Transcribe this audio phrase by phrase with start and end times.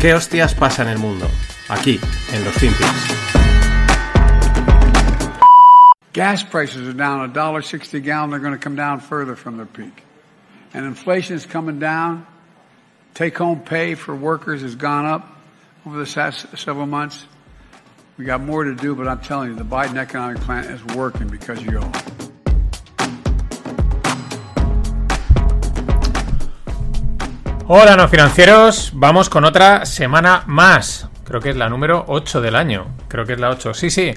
[0.00, 1.28] ¿Qué hostias pasa en el mundo?
[1.68, 2.00] Aquí,
[2.32, 2.88] en los Finpics.
[6.14, 8.30] Gas prices are down $1.60 a gallon.
[8.30, 10.02] They're going to come down further from their peak.
[10.72, 12.26] And inflation is coming down.
[13.12, 15.28] Take home pay for workers has gone up
[15.84, 17.26] over the past several months.
[18.16, 21.28] We got more to do, but I'm telling you, the Biden economic plan is working
[21.28, 21.92] because you all.
[27.72, 28.90] Hola, no financieros.
[28.94, 31.08] Vamos con otra semana más.
[31.22, 32.96] Creo que es la número 8 del año.
[33.06, 33.74] Creo que es la 8.
[33.74, 34.12] Sí, sí.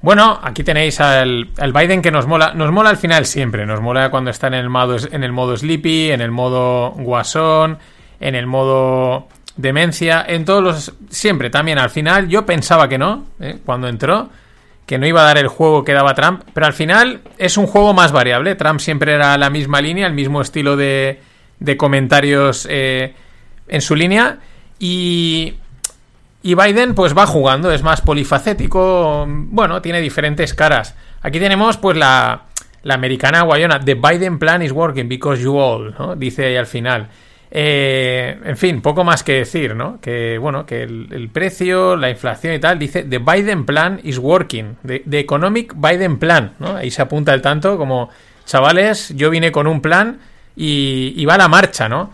[0.00, 2.54] Bueno, aquí tenéis al, al, Biden que nos mola.
[2.54, 3.66] Nos mola al final siempre.
[3.66, 7.76] Nos mola cuando está en el modo, en el modo Sleepy, en el modo Guasón,
[8.18, 10.94] en el modo Demencia, en todos los.
[11.10, 12.28] Siempre, también al final.
[12.28, 13.58] Yo pensaba que no, ¿eh?
[13.66, 14.30] cuando entró,
[14.86, 16.44] que no iba a dar el juego que daba Trump.
[16.54, 18.54] Pero al final es un juego más variable.
[18.54, 21.20] Trump siempre era la misma línea, el mismo estilo de
[21.58, 23.14] de comentarios eh,
[23.68, 24.38] en su línea.
[24.78, 25.54] Y,
[26.42, 30.94] y Biden pues va jugando, es más polifacético, bueno, tiene diferentes caras.
[31.22, 32.42] Aquí tenemos pues la,
[32.82, 36.14] la americana guayona, The Biden plan is working because you all, ¿no?
[36.14, 37.08] dice ahí al final.
[37.50, 40.00] Eh, en fin, poco más que decir, ¿no?
[40.00, 44.76] Que bueno, que el, precio, la inflación y tal, dice The Biden plan is working,
[44.86, 46.76] the, the Economic Biden plan, ¿no?
[46.76, 48.10] Ahí se apunta el tanto como,
[48.44, 50.20] chavales, yo vine con un plan
[50.56, 52.10] y, va a la marcha, ¿no?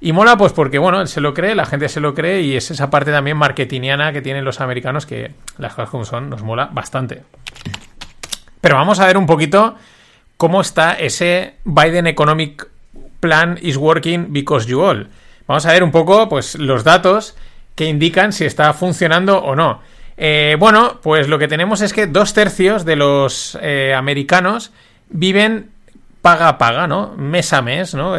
[0.00, 2.54] Y mola pues porque, bueno, él se lo cree, la gente se lo cree y
[2.54, 6.42] es esa parte también marketingiana que tienen los americanos que las cosas como son nos
[6.42, 7.22] mola bastante.
[8.60, 9.74] Pero vamos a ver un poquito
[10.36, 12.68] cómo está ese Biden Economic
[13.20, 15.08] Plan is working because you all.
[15.46, 17.36] Vamos a ver un poco pues los datos
[17.74, 19.80] que indican si está funcionando o no.
[20.18, 24.72] Eh, bueno, pues lo que tenemos es que dos tercios de los eh, americanos
[25.08, 25.70] viven
[26.26, 27.14] paga a paga, ¿no?
[27.16, 28.16] Mes a mes, ¿no?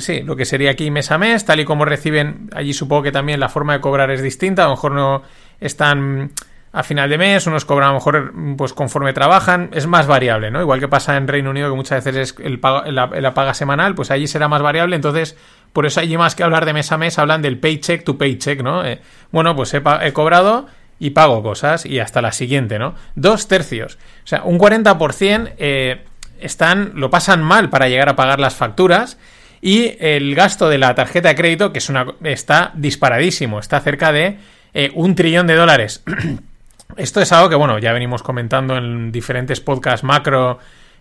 [0.00, 3.12] sí, lo que sería aquí mes a mes, tal y como reciben, allí supongo que
[3.12, 5.22] también la forma de cobrar es distinta, a lo mejor no
[5.60, 6.32] están
[6.72, 10.50] a final de mes, unos cobran a lo mejor pues conforme trabajan, es más variable,
[10.50, 10.60] ¿no?
[10.60, 14.10] Igual que pasa en Reino Unido que muchas veces es el la, paga semanal, pues
[14.10, 15.36] allí será más variable, entonces
[15.72, 18.64] por eso allí más que hablar de mes a mes hablan del paycheck to paycheck,
[18.64, 18.84] ¿no?
[18.84, 19.00] Eh,
[19.30, 20.66] bueno, pues he, he cobrado
[20.98, 22.96] y pago cosas y hasta la siguiente, ¿no?
[23.14, 26.04] Dos tercios, o sea, un 40% eh,
[26.40, 29.18] están, lo pasan mal para llegar a pagar las facturas
[29.60, 34.12] y el gasto de la tarjeta de crédito, que es una, está disparadísimo, está cerca
[34.12, 34.38] de
[34.74, 36.04] eh, un trillón de dólares.
[36.96, 40.58] Esto es algo que, bueno, ya venimos comentando en diferentes podcasts macro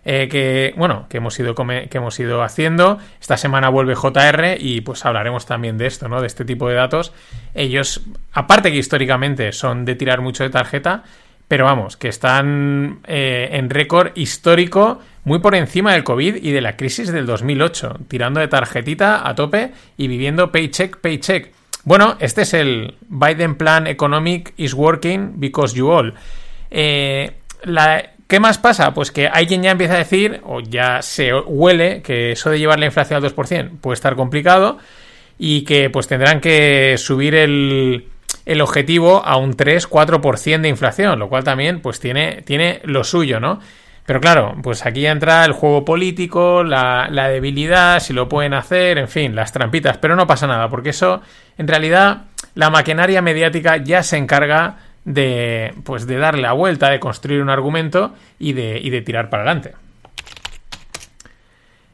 [0.09, 2.97] eh, que, bueno, que hemos, ido que hemos ido haciendo.
[3.19, 6.21] Esta semana vuelve JR y pues hablaremos también de esto, ¿no?
[6.21, 7.13] De este tipo de datos.
[7.53, 11.03] Ellos, aparte que históricamente son de tirar mucho de tarjeta,
[11.47, 16.61] pero vamos, que están eh, en récord histórico muy por encima del COVID y de
[16.61, 21.51] la crisis del 2008, tirando de tarjetita a tope y viviendo paycheck, paycheck.
[21.83, 26.13] Bueno, este es el Biden Plan Economic is working because you all.
[26.69, 27.31] Eh,
[28.27, 28.93] ¿Qué más pasa?
[28.93, 32.77] Pues que alguien ya empieza a decir, o ya se huele, que eso de llevar
[32.77, 34.79] la inflación al 2% puede estar complicado
[35.39, 38.07] y que pues tendrán que subir el,
[38.45, 43.39] el objetivo a un 3-4% de inflación, lo cual también pues tiene, tiene lo suyo,
[43.39, 43.59] ¿no?
[44.07, 49.09] Pero claro, pues aquí entra el juego político, la, debilidad, si lo pueden hacer, en
[49.09, 51.21] fin, las trampitas, pero no pasa nada, porque eso,
[51.57, 52.23] en realidad,
[52.55, 57.49] la maquinaria mediática ya se encarga de, pues, de darle la vuelta, de construir un
[57.49, 59.73] argumento y de, y de tirar para adelante.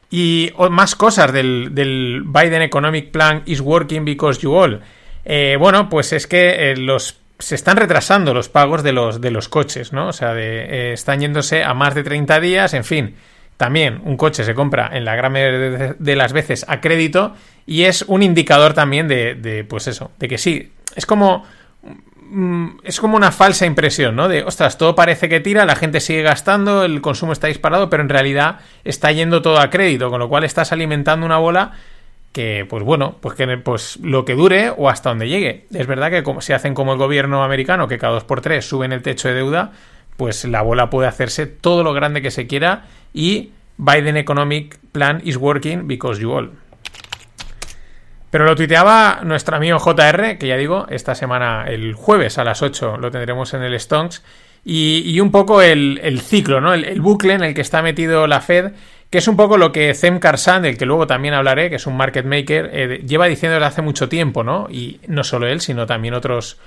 [0.08, 4.80] Y más cosas del, del Biden Economic Plan is working because you all.
[5.24, 9.30] Eh, bueno, pues es que eh, los se están retrasando los pagos de los, de
[9.30, 10.08] los coches, ¿no?
[10.08, 13.16] O sea, de, eh, están yéndose a más de 30 días, en fin.
[13.56, 17.34] También un coche se compra en la gran mayoría de las veces a crédito
[17.66, 21.44] y es un indicador también de, de pues eso, de que sí, es como
[22.30, 24.28] mm, es como una falsa impresión, ¿no?
[24.28, 28.02] De, ostras, todo parece que tira, la gente sigue gastando, el consumo está disparado, pero
[28.02, 31.72] en realidad está yendo todo a crédito, con lo cual estás alimentando una bola
[32.34, 35.66] que pues bueno, pues que pues lo que dure o hasta donde llegue.
[35.72, 38.68] Es verdad que como, si hacen como el gobierno americano, que cada dos por tres
[38.68, 39.70] suben el techo de deuda,
[40.16, 45.22] pues la bola puede hacerse todo lo grande que se quiera y Biden Economic Plan
[45.24, 46.50] is working because you all.
[48.30, 52.62] Pero lo tuiteaba nuestro amigo JR, que ya digo, esta semana, el jueves a las
[52.62, 54.24] 8, lo tendremos en el Stonks.
[54.64, 56.74] Y, un poco el, ciclo, ¿no?
[56.74, 58.72] El, el, bucle en el que está metido la Fed
[59.10, 61.86] que es un poco lo que Zem Karsan, del que luego también hablaré, que es
[61.86, 64.66] un market maker, eh, lleva diciendo desde hace mucho tiempo, ¿no?
[64.70, 66.58] Y no solo él, sino también otros,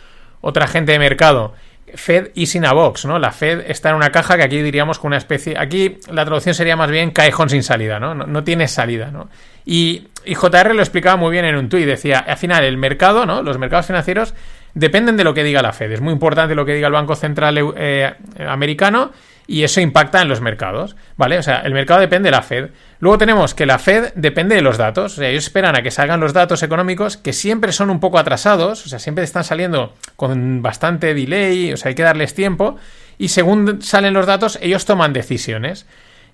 [0.42, 1.54] otra gente de mercado,
[1.96, 3.18] Fed y sin a box, ¿no?
[3.18, 5.58] La Fed está en una caja que aquí diríamos con una especie.
[5.58, 8.14] Aquí la traducción sería más bien callejón sin salida, ¿no?
[8.14, 9.30] No, tiene salida, ¿no?
[9.66, 11.86] Y, y, JR lo explicaba muy bien en un tuit.
[11.86, 13.42] Decía, al final, el mercado, ¿no?
[13.42, 14.34] Los mercados financieros
[14.74, 15.92] dependen de lo que diga la Fed.
[15.94, 18.14] Es muy importante lo que diga el Banco Central eh,
[18.46, 19.12] americano
[19.48, 21.38] y eso impacta en los mercados, ¿vale?
[21.38, 22.70] O sea, el mercado depende de la Fed.
[23.00, 25.90] Luego tenemos que la Fed depende de los datos, o sea, ellos esperan a que
[25.90, 29.94] salgan los datos económicos que siempre son un poco atrasados, o sea, siempre están saliendo
[30.18, 32.78] con bastante delay, o sea, hay que darles tiempo
[33.18, 35.86] y según salen los datos ellos toman decisiones.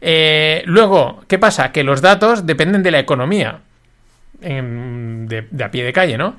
[0.01, 1.71] Eh, luego, ¿qué pasa?
[1.71, 3.59] Que los datos dependen de la economía,
[4.41, 6.35] de, a pie de calle, ¿no?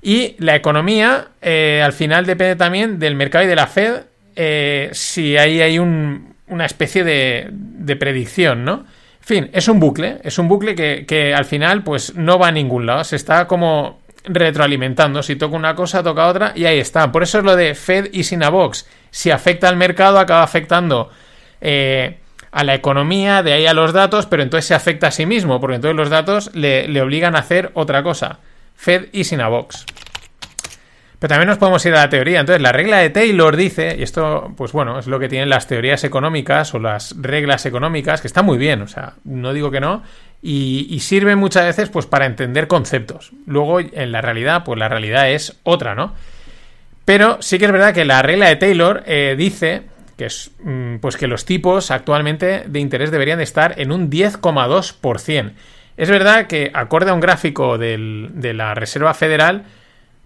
[0.00, 4.02] Y la economía eh, al final depende también del mercado y de la Fed
[4.36, 8.84] eh, si ahí hay una especie de, predicción, ¿no?
[9.20, 12.52] En fin, es un bucle, es un bucle que, al final pues no va a
[12.52, 17.10] ningún lado, se está como retroalimentando, si toca una cosa, toca otra y ahí está.
[17.12, 18.86] Por eso es lo de Fed y Sinabox.
[19.10, 21.10] Si afecta al mercado, acaba afectando
[21.60, 22.18] eh,
[22.50, 25.60] a la economía, de ahí a los datos, pero entonces se afecta a sí mismo,
[25.60, 28.38] porque entonces los datos le, le obligan a hacer otra cosa.
[28.74, 29.86] Fed y Sinabox.
[31.22, 32.40] Pero también nos podemos ir a la teoría.
[32.40, 35.68] Entonces, la regla de Taylor dice, y esto, pues bueno, es lo que tienen las
[35.68, 39.78] teorías económicas o las reglas económicas, que está muy bien, o sea, no digo que
[39.78, 40.02] no,
[40.42, 43.30] y, y sirve muchas veces pues para entender conceptos.
[43.46, 46.12] Luego, en la realidad, pues la realidad es otra, ¿no?
[47.04, 49.82] Pero sí que es verdad que la regla de Taylor eh, dice
[50.18, 54.10] que es mm, pues que los tipos actualmente de interés deberían de estar en un
[54.10, 55.52] 10,2%.
[55.96, 59.66] Es verdad que acorde a un gráfico del, de la Reserva Federal,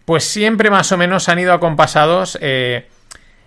[0.07, 2.89] pues siempre más o menos han ido acompasados eh,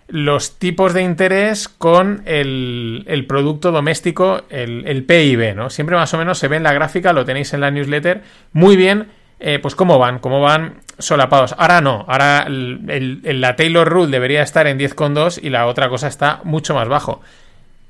[0.09, 5.69] los tipos de interés con el, producto doméstico, el, PIB, ¿no?
[5.69, 8.75] Siempre más o menos se ve en la gráfica, lo tenéis en la newsletter, muy
[8.75, 9.07] bien,
[9.39, 11.55] eh, pues cómo van, cómo van solapados.
[11.57, 16.41] Ahora no, ahora la Taylor Rule debería estar en 10,2 y la otra cosa está
[16.43, 17.21] mucho más bajo.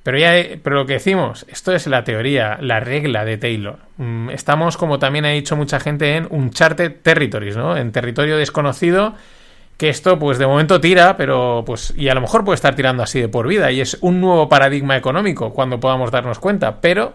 [0.09, 3.77] Pero ya, pero lo que decimos, esto es la teoría, la regla de Taylor.
[3.97, 7.77] Mm, estamos, como también ha dicho mucha gente, en Uncharted Territories, ¿no?
[7.77, 9.13] En territorio desconocido,
[9.77, 13.03] que esto, pues de momento tira, pero pues, y a lo mejor puede estar tirando
[13.03, 17.13] así de por vida, y es un nuevo paradigma económico cuando podamos darnos cuenta, pero.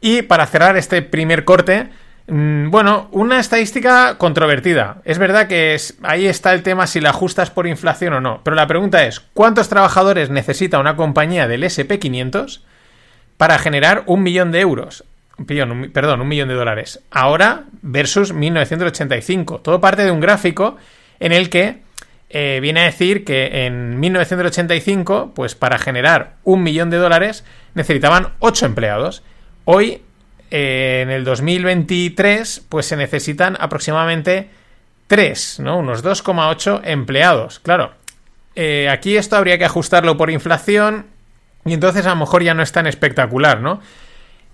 [0.00, 1.90] Y para cerrar este primer corte,
[2.32, 5.02] bueno, una estadística controvertida.
[5.04, 8.40] Es verdad que ahí está el tema si la ajustas por inflación o no.
[8.44, 12.60] Pero la pregunta es, ¿cuántos trabajadores necesita una compañía del SP500
[13.36, 15.04] para generar un millón de euros?
[15.46, 17.00] perdón, un millón de dólares.
[17.10, 19.60] Ahora versus 1985.
[19.60, 20.76] Todo parte de un gráfico
[21.18, 21.78] en el que
[22.28, 27.44] eh, viene a decir que en 1985, pues para generar un millón de dólares
[27.74, 29.22] necesitaban 8 empleados.
[29.64, 30.02] Hoy
[30.50, 34.48] eh, en el 2023 pues se necesitan aproximadamente
[35.06, 35.78] 3, ¿no?
[35.78, 37.60] Unos 2,8 empleados.
[37.60, 37.92] Claro,
[38.56, 41.06] eh, aquí esto habría que ajustarlo por inflación
[41.64, 43.80] y entonces a lo mejor ya no es tan espectacular, ¿no?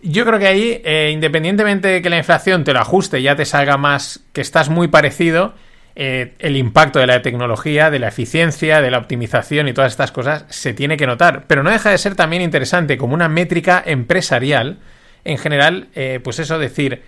[0.03, 3.47] Yo creo que ahí, eh, independientemente de que la inflación te lo ajuste, ya te
[3.47, 5.55] salga más que estás muy parecido,
[5.99, 10.45] el impacto de la tecnología, de la eficiencia, de la optimización y todas estas cosas
[10.51, 11.45] se tiene que notar.
[11.47, 14.79] Pero no deja de ser también interesante como una métrica empresarial
[15.27, 17.03] en general, eh, pues eso, decir,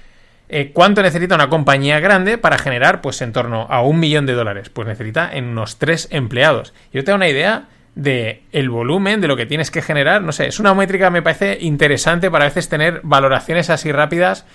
[0.49, 4.35] eh, ¿cuánto necesita una compañía grande para generar, pues, en torno a un millón de
[4.35, 4.70] dólares?
[4.70, 6.75] Pues necesita en unos tres empleados.
[6.93, 10.47] Yo tengo una idea de el volumen, de lo que tienes que generar, no sé,
[10.47, 14.47] es una métrica me parece interesante para a veces tener valoraciones así rápidas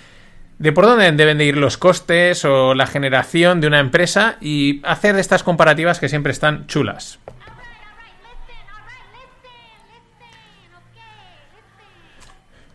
[0.58, 4.80] de por dónde deben de ir los costes o la generación de una empresa y
[4.84, 7.18] hacer estas comparativas que siempre están chulas.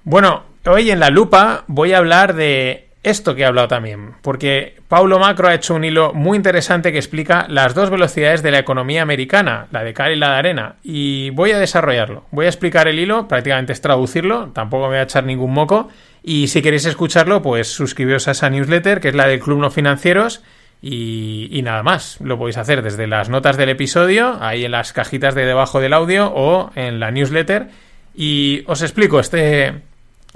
[0.03, 4.75] Bueno, Hoy en la lupa voy a hablar de esto que he hablado también, porque
[4.87, 8.59] Paulo Macro ha hecho un hilo muy interesante que explica las dos velocidades de la
[8.59, 12.25] economía americana, la de cal y la de arena, y voy a desarrollarlo.
[12.29, 15.89] Voy a explicar el hilo, prácticamente es traducirlo, tampoco me voy a echar ningún moco,
[16.21, 19.71] y si queréis escucharlo, pues suscribiros a esa newsletter, que es la del Club No
[19.71, 20.43] Financieros,
[20.83, 22.21] y, y, nada más.
[22.21, 25.93] Lo podéis hacer desde las notas del episodio, ahí en las cajitas de debajo del
[25.93, 27.69] audio, o en la newsletter,
[28.13, 29.88] y os explico este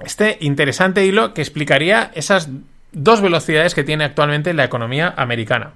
[0.05, 2.49] este interesante hilo que explicaría esas
[2.91, 5.73] dos velocidades que tiene actualmente la economía americana.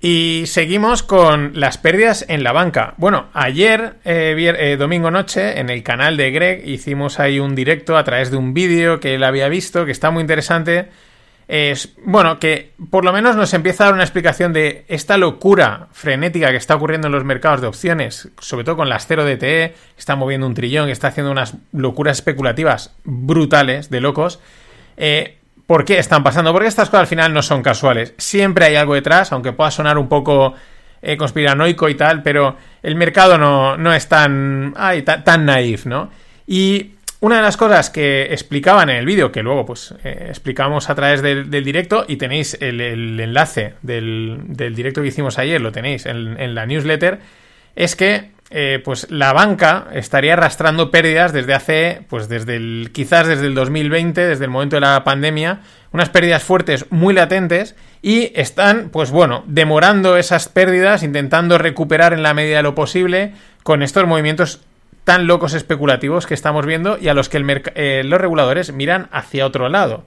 [0.00, 2.94] Y seguimos con las pérdidas en la banca.
[2.98, 7.96] Bueno, ayer, eh, eh, domingo noche, en el canal de Greg hicimos ahí un directo
[7.96, 10.88] a través de un vídeo que él había visto, que está muy interesante,
[11.48, 15.88] es, bueno, que por lo menos nos empieza a dar una explicación de esta locura
[15.92, 19.38] frenética que está ocurriendo en los mercados de opciones, sobre todo con las 0 DTE,
[19.38, 24.40] que está moviendo un trillón, está haciendo unas locuras especulativas brutales, de locos.
[24.98, 26.52] Eh, ¿Por qué están pasando?
[26.52, 28.12] Porque estas cosas al final no son casuales.
[28.18, 30.54] Siempre hay algo detrás, aunque pueda sonar un poco
[31.00, 36.10] eh, conspiranoico y tal, pero el mercado no, no es tan, ay, tan naif, ¿no?
[36.46, 40.88] Y una de las cosas que explicaban en el vídeo, que luego pues eh, explicamos
[40.88, 46.06] a través del, directo y tenéis el, enlace del, directo que hicimos ayer, lo tenéis
[46.06, 47.18] en, la newsletter,
[47.74, 53.26] es que eh, pues la banca estaría arrastrando pérdidas desde hace, pues desde el, quizás
[53.26, 55.60] desde el 2020, desde el momento de la pandemia,
[55.92, 62.22] unas pérdidas fuertes muy latentes y están, pues bueno, demorando esas pérdidas, intentando recuperar en
[62.22, 63.32] la medida de lo posible
[63.64, 64.60] con estos movimientos
[65.08, 67.42] tan locos especulativos que estamos viendo y a los que
[67.74, 70.04] eh, los reguladores miran hacia otro lado.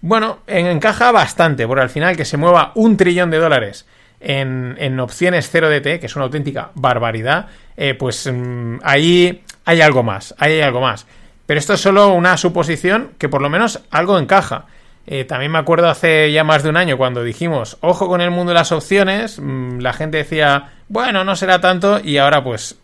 [0.00, 3.86] Bueno, encaja bastante, por al final que se mueva un trillón de dólares
[4.20, 10.34] en, opciones 0DT, que es una auténtica barbaridad, eh, pues mm, ahí hay algo más,
[10.38, 11.06] ahí hay algo más.
[11.44, 14.64] Pero esto es solo una suposición que por lo menos algo encaja.
[15.06, 18.30] Eh, también me acuerdo hace ya más de un año cuando dijimos, ojo con el
[18.30, 22.78] mundo de las opciones, mm, la gente decía, bueno, no será tanto, y ahora pues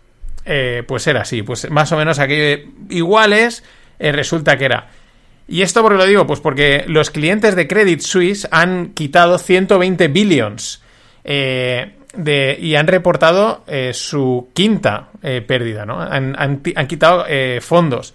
[0.45, 3.65] eh, pues era así, pues más o menos aquello iguales
[3.99, 4.89] eh, resulta que era.
[5.47, 6.27] ¿Y esto por qué lo digo?
[6.27, 10.83] Pues porque los clientes de Credit Suisse han quitado 120 billions
[11.23, 15.09] eh, de, y han reportado su quinta
[15.47, 16.01] pérdida, ¿no?
[16.01, 17.27] Han, han, quitado
[17.61, 18.15] fondos.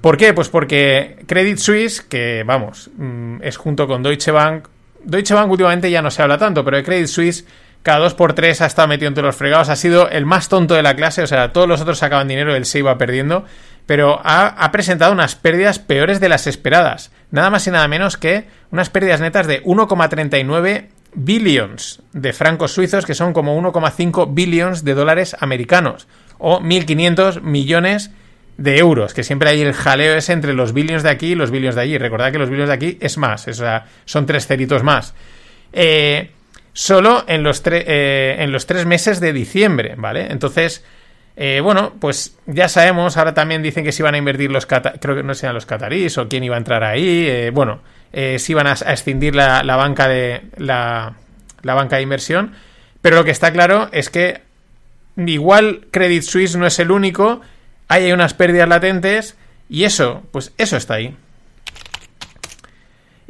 [0.00, 0.32] ¿Por qué?
[0.32, 4.68] Pues porque Credit Suisse, que vamos, mm, es junto con Deutsche Bank,
[5.04, 7.44] Deutsche Bank últimamente ya no se habla tanto, pero de Credit Suisse
[7.82, 10.74] cada dos por tres ha estado metido entre los fregados, ha sido el más tonto
[10.74, 13.44] de la clase, o sea, todos los otros sacaban dinero, él se iba perdiendo,
[13.86, 18.46] pero ha, presentado unas pérdidas peores de las esperadas, nada más y nada menos que
[18.70, 24.94] unas pérdidas netas de 1,39 billions de francos suizos, que son como 1,5 billions de
[24.94, 26.06] dólares americanos,
[26.38, 28.12] o 1.500 millones
[28.58, 31.50] de euros, que siempre hay el jaleo ese entre los billions de aquí y los
[31.50, 31.98] billions de allí.
[31.98, 35.14] Recordad que los billions de aquí es más, o sea, son tres ceritos más.
[35.72, 36.30] Eh,
[36.72, 40.28] solo en los, eh, en los tres meses de diciembre, ¿vale?
[40.30, 40.84] Entonces,
[41.36, 45.16] eh, bueno, pues ya sabemos, ahora también dicen que si iban a invertir los, creo
[45.16, 47.80] que no sean los catarís o quién iba a entrar ahí, eh, bueno,
[48.12, 51.14] si iban a, escindir la, banca de la,
[51.62, 52.52] la banca de inversión,
[53.00, 54.42] pero lo que está claro es que
[55.16, 57.40] igual Credit Suisse no es el único,
[57.88, 59.36] hay unas pérdidas latentes
[59.68, 61.16] y eso, pues eso está ahí.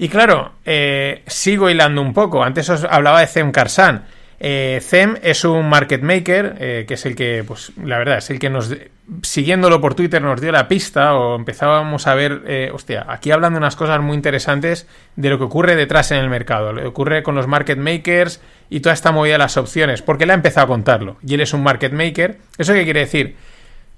[0.00, 2.42] Y claro, eh, sigo hilando un poco.
[2.42, 4.06] Antes os hablaba de Zem Karsan.
[4.38, 8.30] Eh, Zem es un market maker, eh, que es el que, pues la verdad, es
[8.30, 8.74] el que nos,
[9.20, 13.64] siguiéndolo por Twitter, nos dio la pista o empezábamos a ver, hostia, aquí hablando de
[13.64, 17.22] unas cosas muy interesantes de lo que ocurre detrás en el mercado, lo que ocurre
[17.22, 18.40] con los market makers
[18.70, 21.42] y toda esta movida de las opciones, porque él ha empezado a contarlo y él
[21.42, 22.38] es un market maker.
[22.56, 23.36] ¿Eso qué quiere decir?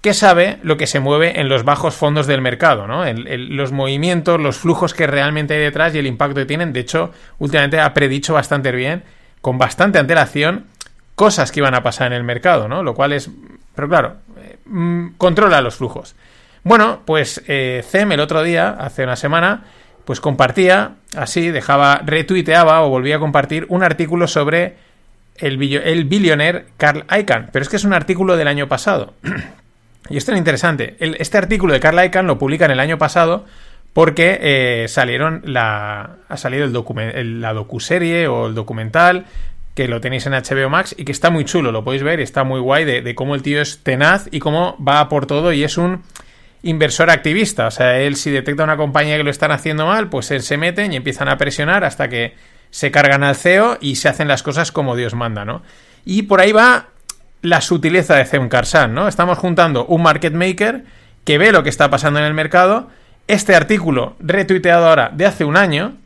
[0.03, 3.05] Que sabe lo que se mueve en los bajos fondos del mercado, ¿no?
[3.07, 6.73] los movimientos, los flujos que realmente hay detrás y el impacto que tienen.
[6.73, 9.05] De hecho, últimamente ha predicho bastante bien,
[9.41, 10.67] con bastante antelación,
[11.15, 12.83] cosas que iban a pasar en el mercado, ¿no?
[12.83, 13.31] Lo cual es.
[13.77, 14.17] Pero claro,
[14.65, 16.17] mm, controla los flujos.
[16.65, 19.67] Bueno, pues eh, CEM el otro día, hace una semana,
[20.05, 24.75] pues compartía, así, dejaba, retuiteaba o volvía a compartir un artículo sobre
[25.37, 27.51] el, el billionaire Carl Icahn.
[27.53, 29.15] Pero es que es un artículo del año pasado.
[30.09, 30.97] Y esto es interesante.
[30.99, 33.45] este artículo de Carl Icahn lo publican el año pasado
[33.93, 39.27] porque eh, salieron la, ha salido el la docuserie o el documental
[39.75, 42.45] que lo tenéis en HBO Max y que está muy chulo, lo podéis ver está
[42.45, 45.79] muy guay de, cómo el tío es tenaz y cómo va por todo y es
[45.79, 46.03] un
[46.63, 47.67] inversor activista.
[47.67, 50.57] O sea, él si detecta una compañía que lo están haciendo mal, pues él se
[50.57, 52.35] mete y empiezan a presionar hasta que
[52.71, 55.63] se cargan al CEO y se hacen las cosas como Dios manda, ¿no?
[56.05, 56.89] Y por ahí va
[57.43, 59.09] la sutileza de Zeun Karsan, ¿no?
[59.09, 60.85] Estamos juntando un market maker
[61.25, 62.89] que ve lo que está pasando en el mercado,
[63.29, 65.97] este artículo retuiteado ahora de hace un año,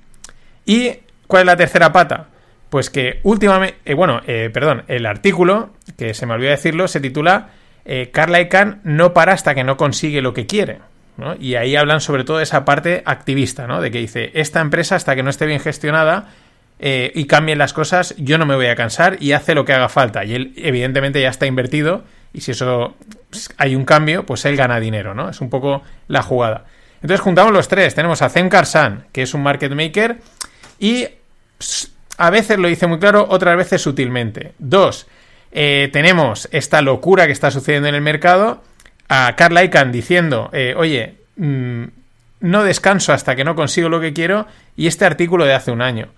[0.64, 0.94] y
[1.26, 2.26] ¿cuál es la tercera pata?
[2.70, 7.00] Pues que últimamente, eh, bueno, eh, perdón, el artículo, que se me olvidó decirlo, se
[7.00, 7.50] titula
[7.84, 10.80] eh, Carla Icahn no para hasta que no consigue lo que quiere.
[11.16, 11.34] ¿no?
[11.38, 13.80] Y ahí hablan sobre todo de esa parte activista, ¿no?
[13.80, 16.28] De que dice, esta empresa hasta que no esté bien gestionada
[16.78, 19.72] eh, y cambien las cosas, yo no me voy a cansar y hace lo que
[19.72, 20.24] haga falta.
[20.24, 22.04] Y él, evidentemente, ya está invertido.
[22.32, 22.94] Y si eso
[23.30, 25.30] pues, hay un cambio, pues él gana dinero, ¿no?
[25.30, 26.66] Es un poco la jugada.
[27.00, 27.94] Entonces juntamos los tres.
[27.94, 30.18] Tenemos a Zen Karsan, que es un market maker,
[30.78, 31.06] y
[32.18, 34.52] a veces lo dice muy claro, otras veces sutilmente.
[34.58, 35.06] Dos,
[35.52, 38.62] eh, tenemos esta locura que está sucediendo en el mercado.
[39.08, 41.84] A Carl Icahn diciendo, eh, oye, mm,
[42.40, 44.46] no descanso hasta que no consigo lo que quiero.
[44.76, 46.08] Y este artículo de hace un año.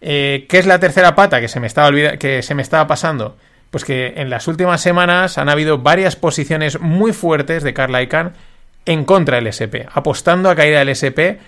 [0.00, 3.36] Eh, ¿Qué es la tercera pata que se me estaba que se me estaba pasando?
[3.70, 8.32] Pues que en las últimas semanas han habido varias posiciones muy fuertes de Carl Icahn
[8.86, 11.38] en contra del SP, apostando a caída del SP.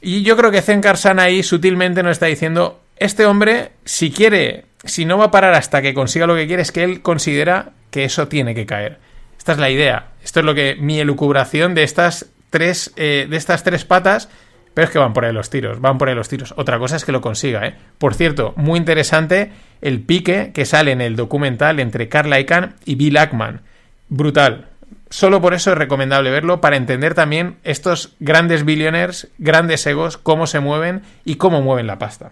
[0.00, 4.66] Y yo creo que Zen Karsan ahí sutilmente nos está diciendo, este hombre, si quiere,
[4.84, 7.70] si no va a parar hasta que consiga lo que quiere, es que él considera
[7.90, 8.98] que eso tiene que caer.
[9.36, 10.08] Esta es la idea.
[10.22, 14.28] Esto es lo que mi elucubración de estas tres, eh, de estas tres patas
[14.74, 16.54] pero es que van por ahí los tiros, van por ahí los tiros.
[16.56, 17.74] Otra cosa es que lo consiga, ¿eh?
[17.98, 22.94] Por cierto, muy interesante el pique que sale en el documental entre Carl Icahn y
[22.94, 23.62] Bill Ackman.
[24.08, 24.66] Brutal.
[25.10, 30.46] Solo por eso es recomendable verlo para entender también estos grandes billionaires, grandes egos, cómo
[30.46, 32.30] se mueven y cómo mueven la pasta.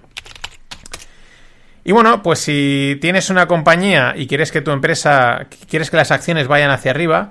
[1.84, 6.10] Y bueno, pues si tienes una compañía y quieres que tu empresa, quieres que las
[6.10, 7.30] acciones vayan hacia arriba,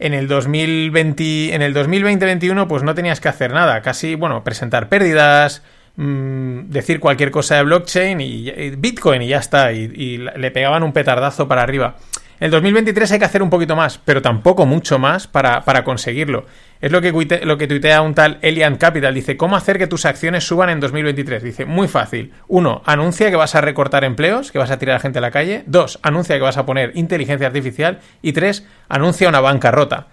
[0.00, 4.88] en el 2020, en el 2020-21 pues no tenías que hacer nada, casi, bueno, presentar
[4.88, 5.62] pérdidas,
[5.96, 10.92] mmm, decir cualquier cosa de blockchain y, Bitcoin y ya está, y, le pegaban un
[10.92, 11.96] petardazo para arriba.
[12.40, 16.46] El 2023 hay que hacer un poquito más, pero tampoco mucho más para, para conseguirlo.
[16.80, 17.12] Es lo que,
[17.44, 19.12] lo que tuitea un tal Elian Capital.
[19.12, 21.42] Dice, ¿cómo hacer que tus acciones suban en 2023?
[21.42, 22.32] Dice, muy fácil.
[22.48, 25.30] Uno, anuncia que vas a recortar empleos, que vas a tirar a gente a la
[25.30, 25.64] calle.
[25.66, 27.98] Dos, anuncia que vas a poner inteligencia artificial.
[28.22, 30.06] Y tres, anuncia una bancarrota.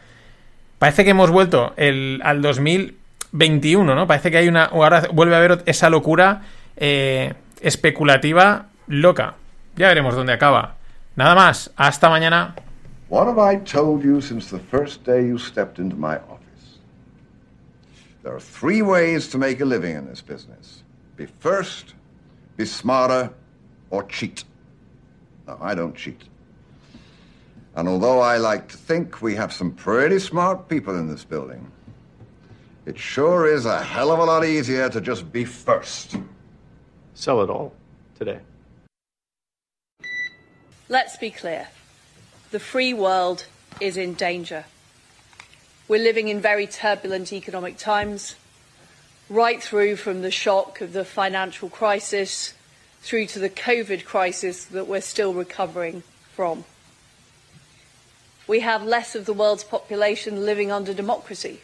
[0.80, 4.06] Parece que hemos vuelto el, al 2021, ¿no?
[4.06, 4.66] Parece que hay una...
[4.66, 6.42] Ahora vuelve a haber esa locura
[6.76, 9.36] eh, especulativa loca.
[9.78, 10.77] Ya veremos dónde acaba.
[11.18, 11.68] Nada más.
[11.76, 12.54] Hasta mañana.
[13.10, 16.78] What have I told you since the first day you stepped into my office?
[18.22, 20.84] There are three ways to make a living in this business
[21.16, 21.96] be first,
[22.56, 23.32] be smarter,
[23.90, 24.44] or cheat.
[25.48, 26.22] No, I don't cheat.
[27.76, 31.72] And although I like to think we have some pretty smart people in this building,
[32.86, 36.16] it sure is a hell of a lot easier to just be first.
[37.16, 37.74] Sell it all
[38.20, 38.40] today.
[40.90, 41.68] Let's be clear.
[42.52, 43.46] The free world
[43.82, 44.64] is in danger.
[45.90, 48.36] We're living in very turbulent economic times,
[49.30, 52.54] right through from the shock of the financial crisis
[53.02, 56.04] through to the COVID crisis that we're still recovering
[56.34, 56.64] from.
[58.48, 61.60] We have less of the world's population living under democracy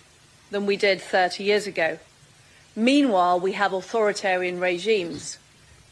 [0.52, 1.98] than we did 30 years ago.
[2.76, 5.38] Meanwhile, we have authoritarian regimes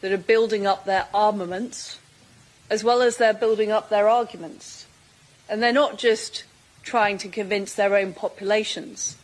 [0.01, 1.97] that are building up their armaments
[2.71, 4.85] as well as they're building up their arguments.
[5.49, 6.45] And they're not just
[6.83, 9.17] trying to convince their own populations,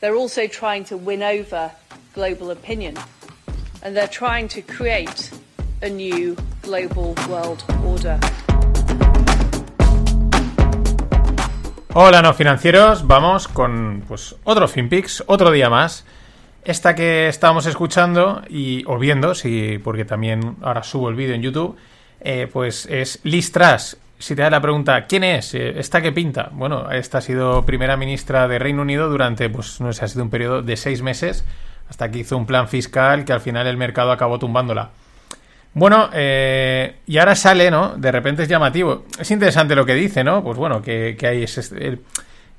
[0.00, 1.72] they're also trying to win over
[2.12, 2.98] global opinion.
[3.82, 5.30] And they're trying to create
[5.80, 8.20] a new global world order.
[11.94, 13.06] Hola, no financieros.
[13.06, 16.04] Vamos con pues otro FinPix, otro día más.
[16.64, 21.40] Esta que estábamos escuchando y o viendo, sí, porque también ahora subo el vídeo en
[21.40, 21.78] YouTube,
[22.20, 23.52] eh, pues es Liz.
[24.18, 25.54] Si te da la pregunta, ¿quién es?
[25.54, 26.50] Eh, ¿Esta que pinta?
[26.52, 30.24] Bueno, esta ha sido primera ministra de Reino Unido durante, pues no sé, ha sido
[30.24, 31.44] un periodo de seis meses,
[31.88, 34.90] hasta que hizo un plan fiscal que al final el mercado acabó tumbándola.
[35.72, 37.96] Bueno, eh, y ahora sale, ¿no?
[37.96, 39.06] De repente es llamativo.
[39.18, 40.42] Es interesante lo que dice, ¿no?
[40.42, 41.46] Pues bueno, que hay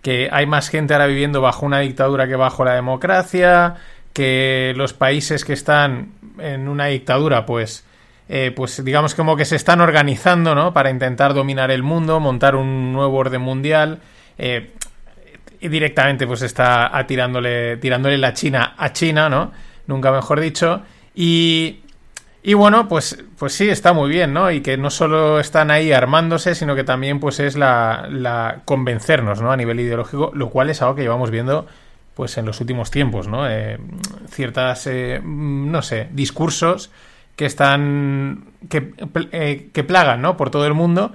[0.02, 3.76] que hay más gente ahora viviendo bajo una dictadura que bajo la democracia,
[4.13, 7.86] que los países que están en una dictadura, pues
[8.34, 10.72] eh, pues digamos como que se están organizando, ¿no?
[10.72, 14.00] Para intentar dominar el mundo, montar un nuevo orden mundial.
[14.38, 14.72] Eh,
[15.60, 19.52] directamente pues está tirándole, tirándole la China a China, ¿no?
[19.86, 20.82] Nunca mejor dicho.
[21.13, 21.82] Y,
[22.41, 24.50] y bueno, pues, pues sí, está muy bien, ¿no?
[24.50, 29.41] Y que no solo están ahí armándose, sino que también pues es la, la convencernos,
[29.41, 29.52] ¿no?
[29.52, 31.67] A nivel ideológico, lo cual es algo que llevamos viendo
[32.13, 33.46] pues en los últimos tiempos, ¿no?
[33.50, 33.78] Eh,
[34.30, 34.89] ciertas,
[35.22, 36.91] no sé, discursos
[37.36, 38.94] que están que,
[39.32, 40.38] eh, que plagan ¿no?
[40.38, 41.12] por todo el mundo.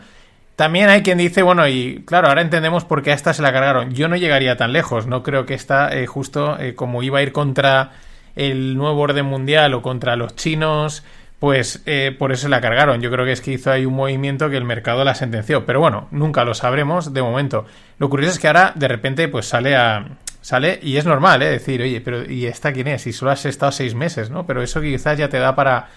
[0.57, 3.53] También hay quien dice, bueno, y claro, ahora entendemos por qué a esta se la
[3.53, 3.93] cargaron.
[3.93, 7.23] Yo no llegaría tan lejos, no creo que esta, eh, justo eh, como iba a
[7.23, 7.93] ir contra
[8.37, 11.05] el nuevo orden mundial o contra los chinos,
[11.39, 11.85] pues
[12.19, 13.03] por eso se la cargaron.
[13.03, 15.67] Yo creo que es que hizo ahí un movimiento que el mercado la sentenció.
[15.67, 17.67] Pero bueno, nunca lo sabremos de momento.
[17.99, 20.17] Lo curioso es que ahora de repente pues sale a...
[20.41, 21.51] Sale y es normal, ¿eh?
[21.51, 23.07] Decir, oye, pero ¿y esta quién es?
[23.09, 24.47] Y solo has estado seis meses, ¿no?
[24.47, 25.89] Pero eso quizás ya te da para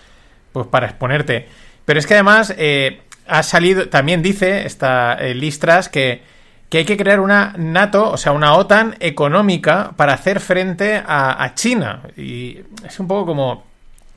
[0.51, 1.47] pues para exponerte.
[1.85, 6.21] Pero es que además eh, ha salido, también dice esta eh, Listras que,
[6.69, 11.51] que, hay que crear una NATO, o sea, una OTAN económica para hacer frente a,
[11.55, 12.01] China.
[12.17, 13.63] Y es un poco como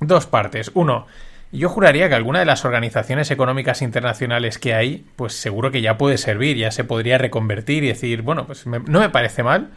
[0.01, 0.71] dos partes.
[0.75, 1.07] Uno,
[1.53, 5.99] yo juraría que alguna de las organizaciones económicas internacionales que hay, pues seguro que ya
[5.99, 9.71] puede servir, ya se podría reconvertir y decir, bueno, pues no me parece mal,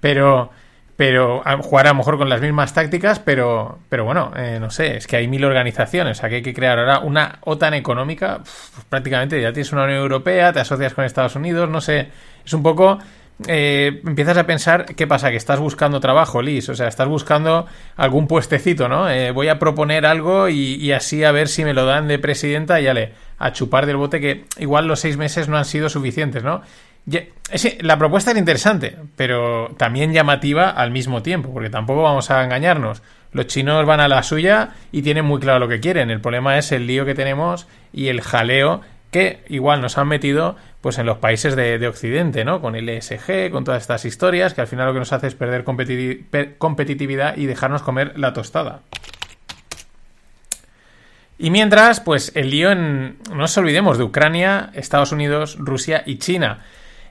[0.00, 0.50] pero
[1.00, 4.98] pero jugar a lo mejor con las mismas tácticas, pero, pero bueno, eh, no sé,
[4.98, 8.84] es que hay mil organizaciones, o que hay que crear ahora una OTAN económica, pues
[8.86, 12.08] prácticamente ya tienes una Unión Europea, te asocias con Estados Unidos, no sé,
[12.44, 12.98] es un poco
[13.46, 15.30] eh, empiezas a pensar, ¿qué pasa?
[15.30, 19.08] Que estás buscando trabajo, Liz, o sea, estás buscando algún puestecito, ¿no?
[19.08, 22.78] Eh, voy a proponer algo y, así a ver si me lo dan de presidenta
[22.78, 25.88] y ya le, a chupar del bote que igual los seis meses no han sido
[25.88, 26.60] suficientes, ¿no?
[27.80, 33.02] La propuesta era interesante, pero también llamativa al mismo tiempo, porque tampoco vamos a engañarnos.
[33.32, 36.10] Los chinos van a la suya y tienen muy claro lo que quieren.
[36.10, 40.56] El problema es el lío que tenemos y el jaleo que igual nos han metido
[40.80, 42.60] pues en los países de, Occidente, ¿no?
[42.60, 45.34] Con el ESG, con todas estas historias, que al final lo que nos hace es
[45.34, 48.80] perder competitividad y dejarnos comer la tostada.
[51.38, 53.18] Y mientras, pues el lío en...
[53.30, 56.60] No nos olvidemos de Ucrania, Estados Unidos, Rusia y China.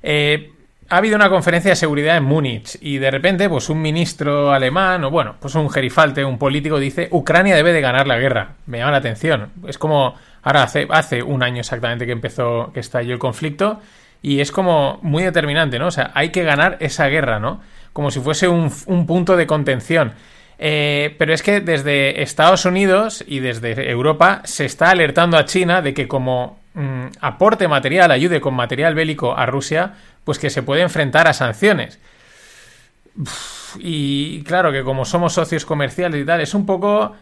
[0.01, 0.51] Eh,
[0.89, 5.03] ha habido una conferencia de seguridad en Múnich y de repente, pues un ministro alemán,
[5.03, 8.55] o bueno, pues un gerifalte, un político, dice Ucrania debe de ganar la guerra.
[8.65, 9.51] Me llama la atención.
[9.67, 13.79] Es como, ahora hace, un año exactamente que empezó, que estalló el conflicto,
[14.23, 15.87] y es como muy determinante, ¿no?
[15.87, 17.61] O sea, hay que ganar esa guerra, ¿no?
[17.93, 18.71] Como si fuese un,
[19.05, 20.13] punto de contención.
[20.57, 25.81] Eh, pero es que desde Estados Unidos y desde Europa se está alertando a China
[25.81, 30.63] de que como mm, aporte material, ayude con material bélico a Rusia, pues que se
[30.63, 31.99] puede enfrentar a sanciones.
[33.77, 37.15] Y claro que como somos socios comerciales y tal, es un poco...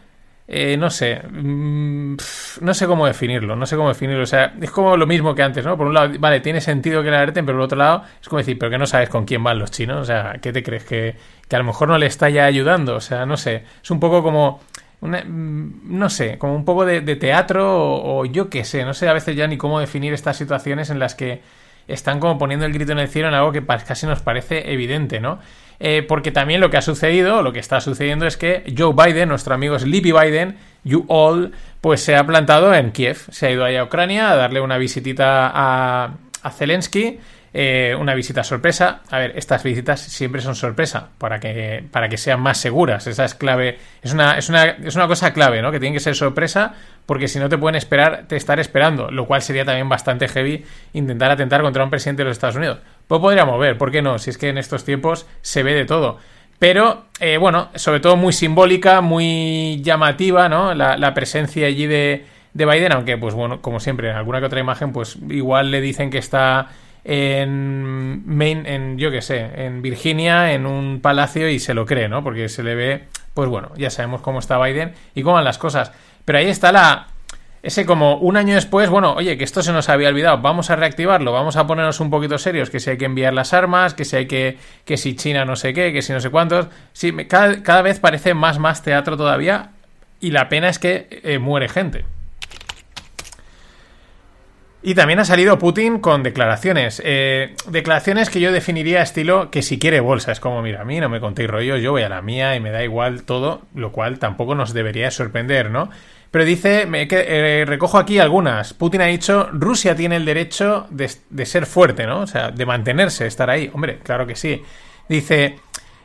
[0.50, 2.16] Eh, no sé, mm,
[2.62, 4.22] no sé cómo definirlo, no sé cómo definirlo.
[4.22, 5.76] O sea, es como lo mismo que antes, ¿no?
[5.76, 8.38] Por un lado, vale, tiene sentido que la alerten, pero por otro lado, es como
[8.38, 9.98] decir, pero que no sabes con quién van los chinos.
[9.98, 10.84] O sea, ¿qué te crees?
[10.84, 12.96] Que, que a lo mejor no le está ya ayudando.
[12.96, 13.64] O sea, no sé.
[13.82, 14.60] Es un poco como.
[15.00, 19.12] Mm, no sé, como un poco de, teatro o, yo qué sé, no sé a
[19.12, 21.40] veces ya ni cómo definir estas situaciones en las que
[21.86, 25.20] están como poniendo el grito en el cielo en algo que casi nos parece evidente,
[25.20, 25.38] ¿no?
[25.80, 29.28] Eh, porque también lo que ha sucedido, lo que está sucediendo es que Joe Biden,
[29.28, 33.64] nuestro amigo Sleepy Biden, you all, pues se ha plantado en Kiev, se ha ido
[33.64, 37.20] allá a Ucrania a darle una visitita a, a Zelensky
[37.52, 39.00] eh, una visita sorpresa.
[39.10, 43.06] A ver, estas visitas siempre son sorpresa para que, para que sean más seguras.
[43.06, 43.78] Esa es clave.
[44.02, 45.72] Es una, es una, es una cosa clave, ¿no?
[45.72, 46.74] Que tiene que ser sorpresa
[47.06, 49.10] porque si no te pueden esperar, te estar esperando.
[49.10, 52.78] Lo cual sería también bastante heavy intentar atentar contra un presidente de los Estados Unidos.
[53.06, 54.18] Pues podríamos ver, ¿por qué no?
[54.18, 56.18] Si es que en estos tiempos se ve de todo.
[56.58, 60.74] Pero, eh, bueno, sobre todo muy simbólica, muy llamativa, ¿no?
[60.74, 64.46] La, la presencia allí de, de Biden, aunque, pues bueno, como siempre, en alguna que
[64.46, 66.66] otra imagen, pues igual le dicen que está
[67.10, 72.06] en Maine, en yo qué sé, en Virginia, en un palacio y se lo cree,
[72.06, 72.22] ¿no?
[72.22, 75.56] Porque se le ve, pues bueno, ya sabemos cómo está Biden y cómo van las
[75.56, 75.90] cosas.
[76.26, 77.06] Pero ahí está la
[77.62, 80.76] ese como un año después, bueno, oye, que esto se nos había olvidado, vamos a
[80.76, 84.04] reactivarlo, vamos a ponernos un poquito serios, que si hay que enviar las armas, que
[84.04, 87.12] si hay que, que si China no sé qué, que si no sé cuántos, sí,
[87.26, 89.70] cada, cada vez parece más, más teatro todavía
[90.20, 92.04] y la pena es que eh, muere gente.
[94.80, 97.02] Y también ha salido Putin con declaraciones.
[97.04, 100.30] Eh, declaraciones que yo definiría estilo que si quiere bolsa.
[100.30, 102.60] Es como, mira, a mí no me contéis rollo, yo voy a la mía y
[102.60, 105.90] me da igual todo, lo cual tampoco nos debería sorprender, ¿no?
[106.30, 108.72] Pero dice, me, eh, recojo aquí algunas.
[108.74, 112.20] Putin ha dicho, Rusia tiene el derecho de, de, ser fuerte, ¿no?
[112.20, 113.70] O sea, de mantenerse, estar ahí.
[113.72, 114.62] Hombre, claro que sí.
[115.08, 115.56] Dice,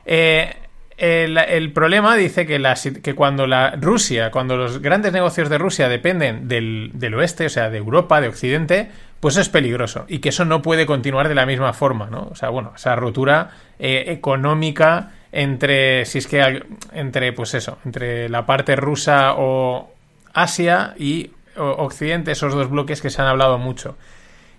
[0.05, 0.55] eh,
[1.03, 7.13] el, problema dice que, cuando la Rusia, cuando los grandes negocios de Rusia dependen del,
[7.13, 8.89] oeste, o sea, de Europa, de Occidente,
[9.19, 12.29] pues es peligroso y que eso no puede continuar de la misma forma, ¿no?
[12.31, 16.63] O sea, bueno, esa rotura eh, económica entre, si es que,
[16.93, 19.91] entre, pues eso, entre la parte rusa o
[20.33, 23.97] Asia y Occidente, esos dos bloques que se han hablado mucho.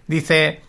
[0.07, 0.61] Dice,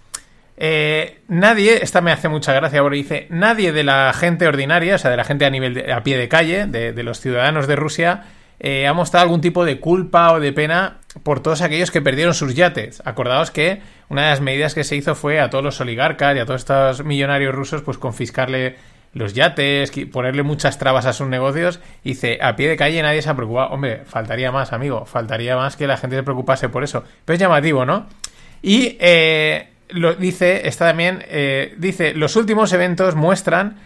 [0.57, 4.97] eh, nadie, esta me hace mucha gracia porque dice, nadie de la gente ordinaria, o
[4.97, 7.75] sea, de la gente a nivel de, a pie de calle, de, los ciudadanos de
[7.75, 8.23] Rusia,
[8.59, 12.33] eh, ha mostrado algún tipo de culpa o de pena por todos aquellos que perdieron
[12.33, 13.01] sus yates.
[13.05, 16.39] Acordaos que una de las medidas que se hizo fue a todos los oligarcas y
[16.39, 18.77] a todos estos millonarios rusos, pues confiscarle
[19.13, 21.81] los yates, ponerle muchas trabas a sus negocios.
[22.03, 23.69] Dice, a pie de calle nadie se ha preocupado.
[23.69, 27.03] Hombre, faltaría más, amigo, faltaría más que la gente se preocupase por eso.
[27.25, 28.07] Pero es llamativo, ¿no?
[28.61, 33.77] Y eh, lo dice, está también, eh, dice, los últimos eventos muestran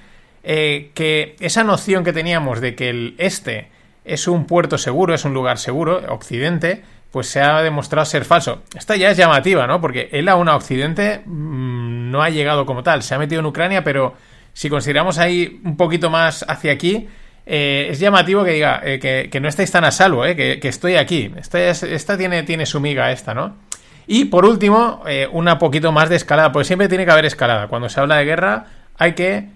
[0.43, 3.67] eh, que esa noción que teníamos de que el este
[4.05, 8.63] es un puerto seguro, es un lugar seguro, Occidente, pues se ha demostrado ser falso.
[8.75, 9.81] Esta ya es llamativa, ¿no?
[9.81, 13.45] Porque él aún a Occidente mm, no ha llegado como tal, se ha metido en
[13.45, 14.15] Ucrania, pero
[14.53, 17.07] si consideramos ahí un poquito más hacia aquí,
[17.45, 21.31] eh, es llamativo que diga que, no estáis tan a salvo, que, que, estoy aquí.
[21.35, 23.55] Esta, esta tiene, tiene su miga esta, ¿no?
[24.11, 27.67] Y por último, eh, una poquito más de escalada, porque siempre tiene que haber escalada.
[27.67, 28.65] Cuando se habla de guerra,
[28.97, 29.49] hay que.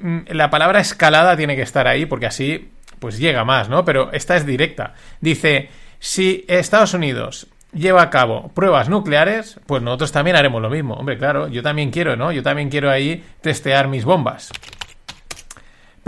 [0.00, 3.84] Mm, la palabra escalada tiene que estar ahí, porque así pues llega más, ¿no?
[3.84, 4.94] Pero esta es directa.
[5.20, 10.94] Dice: si Estados Unidos lleva a cabo pruebas nucleares, pues nosotros también haremos lo mismo.
[10.94, 12.30] Hombre, claro, yo también quiero, ¿no?
[12.30, 14.52] Yo también quiero ahí testear mis bombas.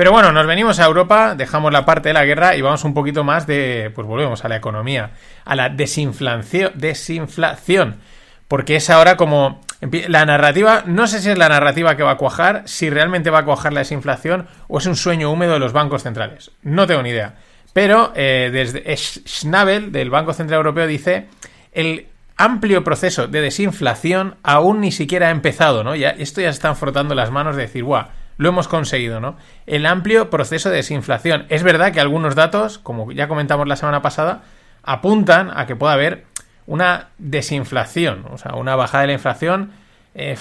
[0.00, 2.94] Pero bueno, nos venimos a Europa, dejamos la parte de la guerra y vamos un
[2.94, 5.10] poquito más de, pues volvemos a la economía,
[5.44, 8.00] a la desinflación, desinflación,
[8.48, 9.60] porque es ahora como
[10.08, 13.40] la narrativa, no sé si es la narrativa que va a cuajar, si realmente va
[13.40, 16.50] a cuajar la desinflación o es un sueño húmedo de los bancos centrales.
[16.62, 17.34] No tengo ni idea.
[17.74, 21.26] Pero eh, desde Schnabel, del Banco Central Europeo, dice
[21.72, 22.06] el
[22.38, 25.94] amplio proceso de desinflación aún ni siquiera ha empezado, ¿no?
[25.94, 28.06] Ya, esto ya se están frotando las manos de decir, guau,
[28.40, 29.36] lo hemos conseguido, ¿no?
[29.66, 31.44] El amplio proceso de desinflación.
[31.50, 34.44] Es verdad que algunos datos, como ya comentamos la semana pasada,
[34.82, 36.24] apuntan a que pueda haber
[36.66, 39.72] una desinflación, o sea, una bajada de la inflación.
[40.14, 40.38] Eh,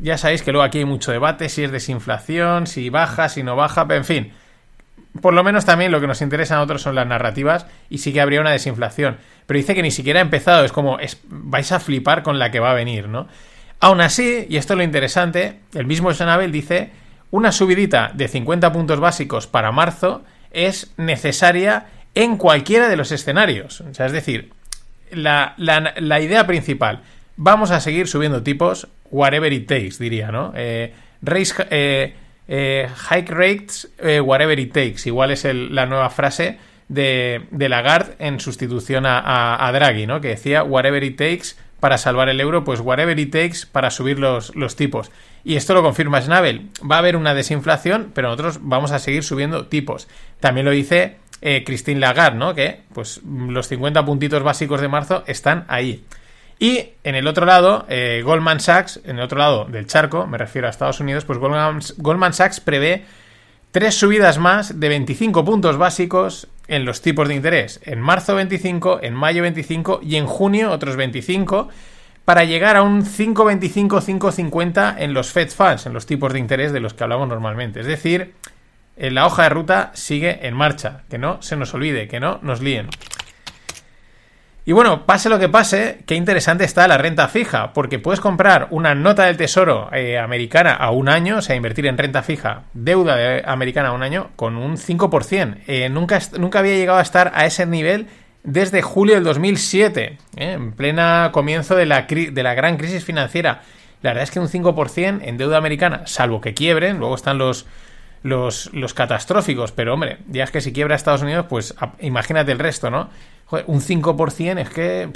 [0.00, 3.54] ya sabéis que luego aquí hay mucho debate, si es desinflación, si baja, si no
[3.54, 4.32] baja, pero en fin.
[5.20, 8.14] Por lo menos también lo que nos interesa a nosotros son las narrativas y sí
[8.14, 9.18] que habría una desinflación.
[9.44, 10.96] Pero dice que ni siquiera ha empezado, es como
[11.28, 13.28] vais a flipar con la que va a venir, ¿no?
[13.78, 17.01] Aún así, y esto es lo interesante, el mismo Schnabel dice
[17.32, 23.80] una subidita de 50 puntos básicos para marzo es necesaria en cualquiera de los escenarios.
[23.80, 24.50] O sea, es decir,
[25.10, 25.54] la,
[26.20, 27.00] idea principal,
[27.36, 30.52] vamos a seguir subiendo tipos, whatever it takes, diría, ¿no?
[30.54, 30.92] Eh,
[31.70, 32.14] eh,
[32.48, 33.88] eh, hike rates,
[34.22, 35.06] whatever it takes.
[35.06, 40.20] Igual es la nueva frase de, de Lagarde en sustitución a, a, Draghi, ¿no?
[40.20, 44.18] Que decía, whatever it takes para salvar el euro, pues whatever it takes para subir
[44.18, 45.10] los, los tipos.
[45.44, 46.70] Y esto lo confirma Schnabel.
[46.88, 50.08] Va a haber una desinflación, pero nosotros vamos a seguir subiendo tipos.
[50.40, 52.54] También lo dice eh, Christine Lagarde, ¿no?
[52.54, 56.04] Que pues los 50 puntitos básicos de marzo están ahí.
[56.58, 60.38] Y en el otro lado, eh, Goldman Sachs, en el otro lado del charco, me
[60.38, 63.04] refiero a Estados Unidos, pues Goldman, Goldman Sachs prevé
[63.72, 67.80] tres subidas más de 25 puntos básicos en los tipos de interés.
[67.82, 71.68] En marzo 25, en mayo 25 y en junio otros 25
[72.24, 76.80] para llegar a un 5,25-5,50 en los Fed Funds, en los tipos de interés de
[76.80, 77.80] los que hablamos normalmente.
[77.80, 78.34] Es decir,
[78.96, 82.60] la hoja de ruta sigue en marcha, que no se nos olvide, que no nos
[82.60, 82.88] líen.
[84.64, 88.68] Y bueno, pase lo que pase, qué interesante está la renta fija, porque puedes comprar
[88.70, 92.62] una nota del tesoro eh, americana a un año, o sea, invertir en renta fija,
[92.72, 95.62] deuda americana a un año, con un 5%.
[95.66, 98.06] Eh, nunca, nunca había llegado a estar a ese nivel
[98.44, 100.18] desde julio del 2007, ¿eh?
[100.36, 103.62] en plena comienzo de la, de la gran crisis financiera.
[104.02, 107.66] La verdad es que un 5% en deuda americana, salvo que quiebren, luego están los,
[108.22, 112.58] los, los catastróficos, pero hombre, ya es que si quiebra Estados Unidos, pues imagínate el
[112.58, 113.10] resto, ¿no?
[113.66, 115.10] un 5% es que,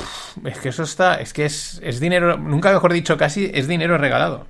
[0.45, 3.97] es que eso está, es que es, es dinero, nunca mejor dicho casi, es dinero
[3.99, 4.47] regalado.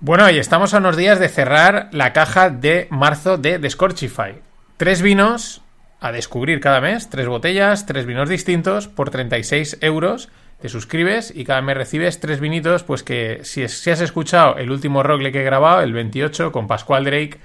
[0.00, 4.34] Bueno, y estamos a unos días de cerrar la caja de marzo de Scorchify.
[4.76, 5.62] Tres vinos
[6.00, 10.28] a descubrir cada mes, tres botellas, tres vinos distintos por 36 euros.
[10.60, 15.02] Te suscribes y cada mes recibes tres vinitos, pues que si, has escuchado el último
[15.02, 17.38] rogle que he grabado, el 28, con Pascual Drake,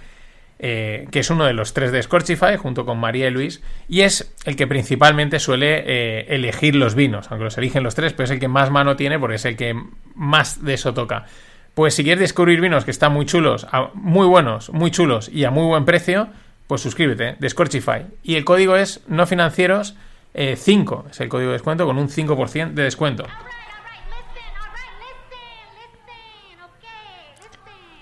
[0.59, 4.01] eh, que es uno de los tres de Scorchify, junto con María y Luis, y
[4.01, 8.25] es el que principalmente suele eh, elegir los vinos, aunque los eligen los tres, pero
[8.25, 9.73] es el que más mano tiene porque es el que
[10.15, 11.27] más de eso toca.
[11.73, 15.51] Pues si quieres descubrir vinos que están muy chulos, muy buenos, muy chulos y a
[15.51, 16.27] muy buen precio,
[16.67, 18.05] pues suscríbete, de Scorchify.
[18.23, 19.95] Y el código es no financieros
[20.33, 23.25] 5, eh, es el código de descuento con un 5% de descuento.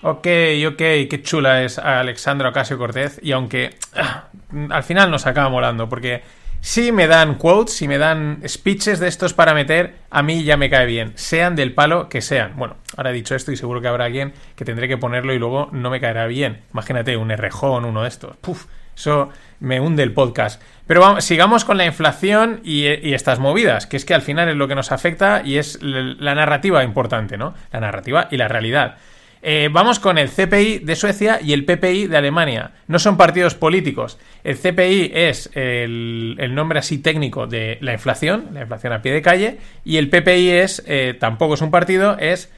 [0.02, 0.26] Ok,
[0.66, 3.20] ok, qué chula es Alexandra Ocasio Cortez.
[3.22, 4.28] Y aunque ah,
[4.70, 6.22] al final nos acaba molando, porque
[6.60, 10.56] si me dan quotes, si me dan speeches de estos para meter, a mí ya
[10.56, 12.54] me cae bien, sean del palo que sean.
[12.56, 15.38] Bueno, ahora he dicho esto y seguro que habrá alguien que tendré que ponerlo y
[15.38, 16.60] luego no me caerá bien.
[16.72, 18.36] Imagínate un errejón, uno de estos.
[18.36, 20.62] Puf, eso me hunde el podcast.
[20.86, 24.48] Pero vamos, sigamos con la inflación y, y, estas movidas, que es que al final
[24.48, 27.54] es lo que nos afecta y es la narrativa importante, ¿no?
[27.72, 28.96] La narrativa y la realidad.
[29.42, 32.72] Eh, vamos con el CPI de Suecia y el PPI de Alemania.
[32.88, 34.18] No son partidos políticos.
[34.44, 39.22] El CPI es el, nombre así técnico de la inflación, la inflación a pie de
[39.22, 42.52] calle, y el PPI es, eh, tampoco es un partido, es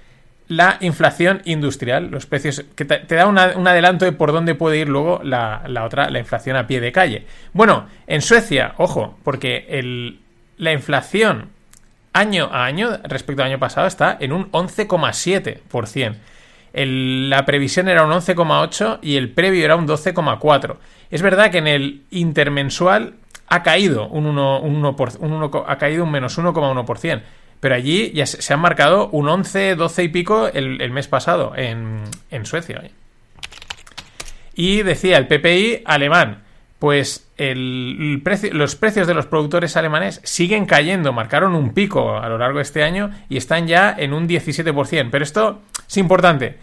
[0.49, 4.89] la inflación industrial, los precios, que te, da un adelanto de por dónde puede ir
[4.89, 7.27] luego la, otra, la inflación a pie de calle.
[7.53, 10.19] Bueno, en Suecia, ojo, porque
[10.59, 11.51] la inflación
[12.13, 16.17] año a año respecto al año pasado está en un 11,7%
[16.75, 20.77] la previsión era un 11,8 y el previo era un 12,4.
[21.11, 23.15] Es verdad que en el intermensual
[23.49, 24.97] ha caído un 1,
[25.67, 27.23] ha caído un menos 1,1%.
[27.61, 32.03] Pero allí ya se, han marcado un 11, 12 y pico el, mes pasado en,
[32.45, 32.83] Suecia.
[34.55, 36.43] Y decía el PPI alemán,
[36.83, 42.59] pues los precios de los productores alemanes siguen cayendo, marcaron un pico a lo largo
[42.59, 45.09] de este año y están ya en un 17%.
[45.13, 46.59] Pero esto es importante.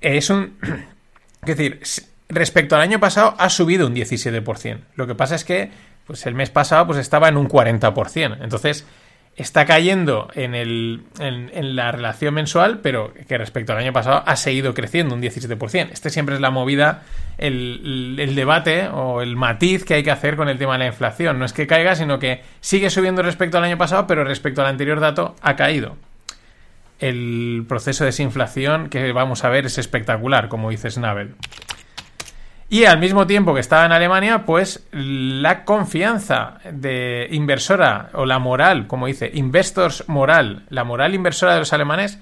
[0.00, 0.56] Es un...
[1.42, 1.82] Es decir,
[2.30, 4.78] respecto al año pasado ha subido un 17%.
[4.94, 5.70] Lo que pasa es que
[6.06, 8.38] pues el mes pasado pues estaba en un 40%.
[8.40, 8.86] Entonces,
[9.38, 14.34] está cayendo en, el, en, la relación mensual, pero que respecto al año pasado ha
[14.34, 15.90] seguido creciendo un 17%.
[15.92, 17.04] Este siempre es la movida,
[17.38, 20.86] el, el, debate o el matiz que hay que hacer con el tema de la
[20.86, 21.38] inflación.
[21.38, 24.66] No es que caiga, sino que sigue subiendo respecto al año pasado, pero respecto al
[24.66, 25.96] anterior dato ha caído.
[26.98, 31.36] El proceso de desinflación que vamos a ver es espectacular, como dice Snabel.
[32.70, 38.38] Y al mismo tiempo que estaba en Alemania, pues la confianza de inversora o la
[38.38, 42.18] moral, como dice, investors moral, la moral inversora de los alemanes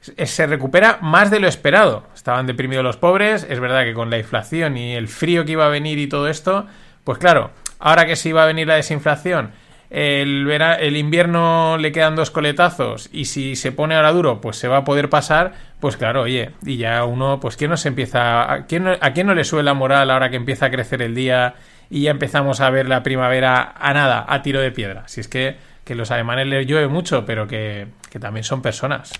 [0.00, 2.06] se recupera más de lo esperado.
[2.14, 5.64] Estaban deprimidos los pobres, es verdad que con la inflación y el frío que iba
[5.64, 6.66] a venir y todo esto,
[7.02, 9.52] pues claro, ahora que se iba a venir la desinflación
[9.90, 14.78] el, invierno le quedan dos coletazos y si se pone ahora duro, pues se va
[14.78, 18.66] a poder pasar, pues claro, oye, y ya uno, pues ¿quién no se empieza, a
[18.66, 21.14] quién no, a quién no le sube la moral ahora que empieza a crecer el
[21.14, 21.54] día
[21.88, 25.04] y ya empezamos a ver la primavera a nada, a tiro de piedra?
[25.06, 29.12] Si es que, que los alemanes les llueve mucho, pero que, que también son personas,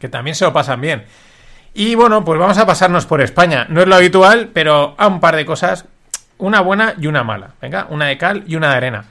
[0.00, 1.04] que también se lo pasan bien.
[1.74, 3.66] Y bueno, pues vamos a pasarnos por España.
[3.68, 5.84] No es lo habitual, pero a un par de cosas,
[6.38, 7.50] una buena y una mala.
[7.60, 9.04] Venga, una de cal y una de arena.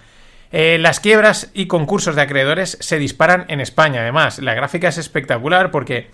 [0.52, 4.02] Eh, las quiebras y concursos de acreedores se disparan en España.
[4.02, 6.10] Además, la gráfica es espectacular porque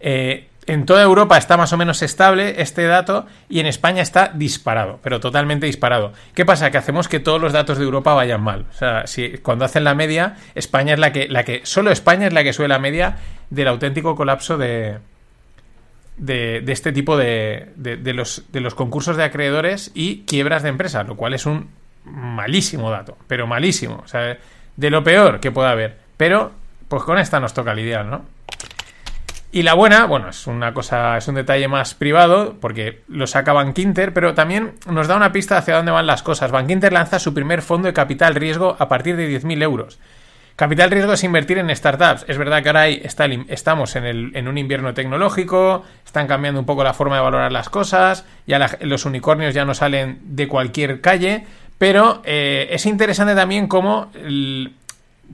[0.00, 4.30] eh, en toda Europa está más o menos estable este dato y en España está
[4.34, 6.12] disparado, pero totalmente disparado.
[6.34, 6.70] ¿Qué pasa?
[6.70, 8.66] Que hacemos que todos los datos de Europa vayan mal.
[8.70, 12.26] O sea, si cuando hacen la media, España es la que, la que, solo España
[12.26, 13.16] es la que sube la media
[13.50, 14.98] del auténtico colapso de,
[16.16, 21.06] de, este tipo de, de, los, de los concursos de acreedores y quiebras de empresas,
[21.06, 21.68] lo cual es un
[22.04, 24.02] malísimo dato, pero malísimo.
[24.04, 24.38] O sea,
[24.76, 25.98] de lo peor que pueda haber.
[26.16, 26.52] Pero,
[26.88, 28.24] pues con esta nos toca lidiar, ¿no?
[29.54, 33.52] Y la buena, bueno, es una cosa, es un detalle más privado, porque lo saca
[33.52, 36.50] Bankinter, pero también nos da una pista hacia dónde van las cosas.
[36.50, 40.00] Bankinter lanza su primer fondo de capital riesgo a partir de 10.000 euros.
[40.56, 42.24] Capital riesgo es invertir en startups.
[42.28, 46.94] Es verdad que ahora está estamos en, un invierno tecnológico, están cambiando un poco la
[46.94, 51.44] forma de valorar las cosas, ya los unicornios ya no salen de cualquier calle,
[51.78, 54.10] pero eh, es interesante también cómo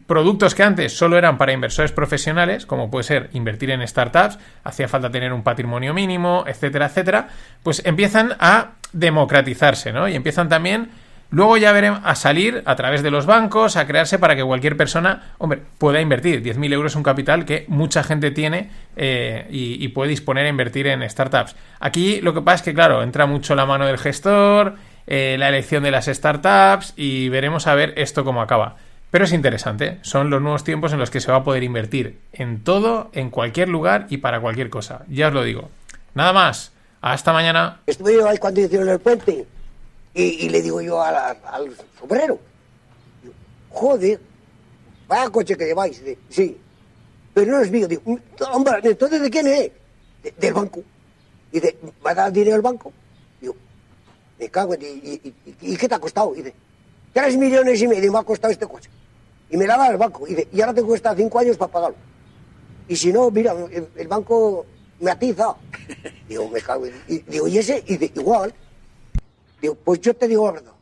[0.06, 4.88] productos que antes solo eran para inversores profesionales, como puede ser invertir en startups, hacía
[4.88, 7.28] falta tener un patrimonio mínimo, etcétera, etcétera,
[7.62, 10.08] pues empiezan a democratizarse, ¿no?
[10.08, 10.90] Y empiezan también
[11.32, 14.76] Luego ya veremos a salir a través de los bancos, a crearse para que cualquier
[14.76, 16.42] persona, hombre, pueda invertir.
[16.42, 20.88] 10.000 euros es un capital que mucha gente tiene eh, y, puede disponer a invertir
[20.88, 21.54] en startups.
[21.78, 24.74] Aquí lo que pasa es que, claro, entra mucho la mano del gestor,
[25.10, 28.76] eh, la elección de las startups y veremos a ver esto cómo acaba.
[29.10, 32.20] Pero es interesante, son los nuevos tiempos en los que se va a poder invertir
[32.32, 35.04] en todo, en cualquier lugar y para cualquier cosa.
[35.08, 35.68] Ya os lo digo.
[36.14, 36.70] Nada más,
[37.00, 37.80] hasta mañana.
[37.86, 39.44] Estuve yo ahí cuando hicieron el puente
[40.14, 42.38] y, le digo yo al, al sombrero,
[43.70, 44.20] joder,
[45.08, 45.98] vaya coche que lleváis.
[46.04, 46.56] Dice, sí,
[47.34, 47.88] pero no es mío.
[47.88, 48.02] Digo,
[48.52, 49.70] hombre, entonces ¿de quién es?
[50.38, 50.82] del banco.
[51.50, 52.92] Dice, ¿va a dar dinero al banco?
[54.40, 54.82] Me cago en...
[54.82, 56.32] ¿Y, y, qué te ha costado?
[56.34, 56.54] Y dice,
[57.12, 58.88] tres millones y medio me ha costado este coche.
[59.50, 60.26] Y me la da el banco.
[60.26, 61.96] Y, dice, y ahora te cuesta cinco años para pagarlo.
[62.88, 63.54] Y si no, mira,
[63.96, 64.64] el, banco
[64.98, 65.54] me atiza.
[66.28, 66.94] Digo, me cago en...
[67.06, 67.84] Y, digo, ¿y ese?
[67.86, 68.54] Y dice, igual.
[69.60, 70.72] Digo, pues yo te digo la verdad.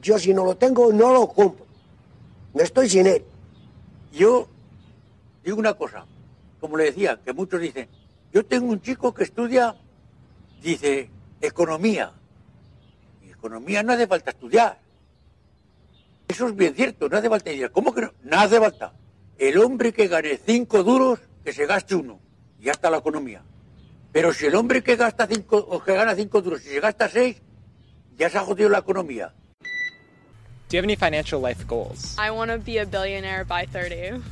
[0.00, 1.64] Yo si no lo tengo, no lo compro.
[2.52, 3.24] No estoy sin él.
[4.12, 4.48] Yo
[5.44, 6.04] digo una cosa,
[6.60, 7.88] como le decía, que muchos dicen,
[8.32, 9.76] yo tengo un chico que estudia,
[10.60, 11.08] dice,
[11.40, 12.12] economía
[13.42, 14.78] economía no hace falta estudiar.
[16.28, 17.72] Eso es bien cierto, no hace falta estudiar.
[17.72, 18.12] ¿Cómo que no?
[18.22, 18.92] No hace falta.
[19.36, 22.20] El hombre que gane cinco duros, que se gaste uno.
[22.60, 23.42] Y ya está la economía.
[24.12, 27.08] Pero si el hombre que gasta cinco, o que gana cinco duros, si se gasta
[27.08, 27.42] seis,
[28.16, 29.34] ya se ha jodido la economía.
[30.68, 32.16] Do you have any financial life goals?
[32.16, 34.22] I want to be a billionaire by 30.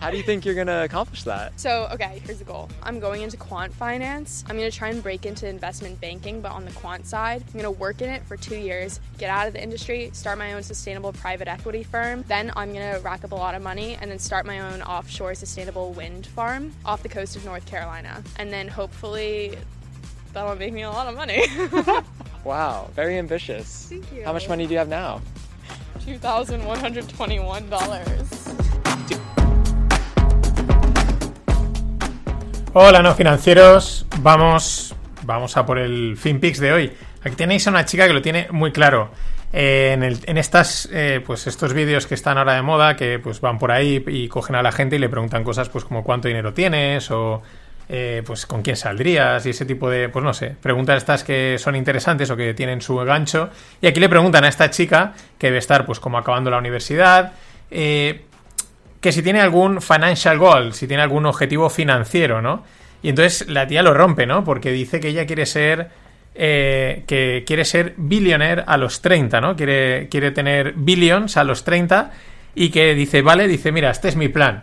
[0.00, 1.60] How do you think you're going to accomplish that?
[1.60, 2.70] So, okay, here's the goal.
[2.82, 4.42] I'm going into quant finance.
[4.48, 7.44] I'm going to try and break into investment banking, but on the quant side.
[7.46, 10.38] I'm going to work in it for two years, get out of the industry, start
[10.38, 12.24] my own sustainable private equity firm.
[12.28, 14.80] Then I'm going to rack up a lot of money and then start my own
[14.80, 18.24] offshore sustainable wind farm off the coast of North Carolina.
[18.36, 19.58] And then hopefully
[20.32, 21.44] that'll make me a lot of money.
[22.44, 23.88] wow, very ambitious.
[23.90, 24.24] Thank you.
[24.24, 25.20] How much money do you have now?
[25.98, 28.39] $2,121.
[32.72, 34.06] Hola, no financieros.
[34.20, 36.92] Vamos, vamos a por el FinPix de hoy.
[37.22, 39.10] Aquí tenéis a una chica que lo tiene muy claro.
[39.52, 43.18] Eh, en, el- en estas, eh, pues estos vídeos que están ahora de moda, que
[43.18, 46.04] pues van por ahí y cogen a la gente y le preguntan cosas pues como
[46.04, 47.42] cuánto dinero tienes o
[47.88, 51.56] eh, pues con quién saldrías y ese tipo de, pues no sé, preguntas estas que
[51.58, 53.50] son interesantes o que tienen su gancho.
[53.80, 57.32] Y aquí le preguntan a esta chica, que debe estar pues como acabando la universidad,
[57.72, 58.26] eh,
[59.00, 62.64] que si tiene algún financial goal, si tiene algún objetivo financiero, ¿no?
[63.02, 64.44] Y entonces la tía lo rompe, ¿no?
[64.44, 65.88] Porque dice que ella quiere ser.
[66.34, 69.56] eh, que quiere ser billionaire a los 30, ¿no?
[69.56, 72.12] Quiere, quiere tener billions a los 30
[72.54, 74.62] y que dice, vale, dice, mira, este es mi plan.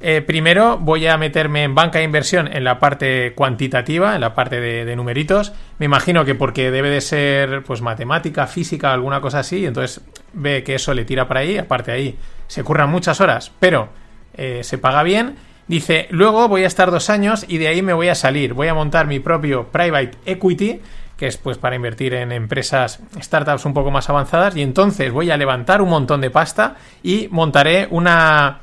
[0.00, 4.34] Eh, primero voy a meterme en banca de inversión en la parte cuantitativa, en la
[4.34, 5.52] parte de, de numeritos.
[5.78, 10.02] Me imagino que porque debe de ser pues matemática, física, alguna cosa así, entonces
[10.34, 13.88] ve que eso le tira para ahí, aparte ahí se curran muchas horas, pero
[14.36, 15.36] eh, se paga bien.
[15.66, 18.52] Dice, luego voy a estar dos años y de ahí me voy a salir.
[18.52, 20.80] Voy a montar mi propio private equity,
[21.16, 25.30] que es pues para invertir en empresas, startups un poco más avanzadas, y entonces voy
[25.30, 28.58] a levantar un montón de pasta y montaré una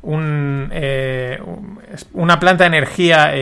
[0.00, 1.80] un, eh, un-
[2.12, 3.32] una planta de energía,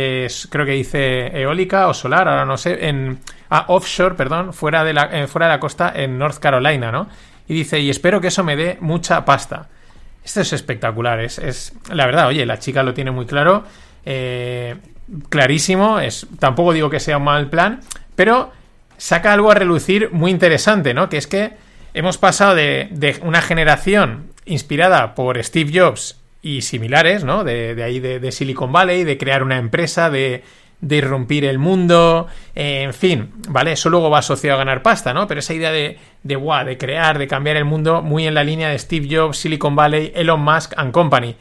[0.48, 3.18] creo que dice eólica o solar, ahora no sé, en
[3.50, 7.08] ah, offshore, perdón, fuera de, la, eh, fuera de la costa en North Carolina, ¿no?
[7.48, 9.68] Y dice, y espero que eso me dé mucha pasta.
[10.24, 13.64] Esto es espectacular, es, es la verdad, oye, la chica lo tiene muy claro,
[14.04, 14.74] eh,
[15.28, 17.80] clarísimo, es, tampoco digo que sea un mal plan,
[18.16, 18.50] pero
[18.96, 21.08] saca algo a relucir muy interesante, ¿no?
[21.08, 21.52] Que es que
[21.94, 27.44] hemos pasado de, de una generación inspirada por Steve Jobs y similares, ¿no?
[27.44, 30.42] De, de ahí de, de Silicon Valley, de crear una empresa, de,
[30.80, 33.72] de irrumpir el mundo, eh, en fin, ¿vale?
[33.72, 35.26] Eso luego va asociado a ganar pasta, ¿no?
[35.26, 38.68] Pero esa idea de, de, de crear, de cambiar el mundo, muy en la línea
[38.68, 41.36] de Steve Jobs, Silicon Valley, Elon Musk and Company.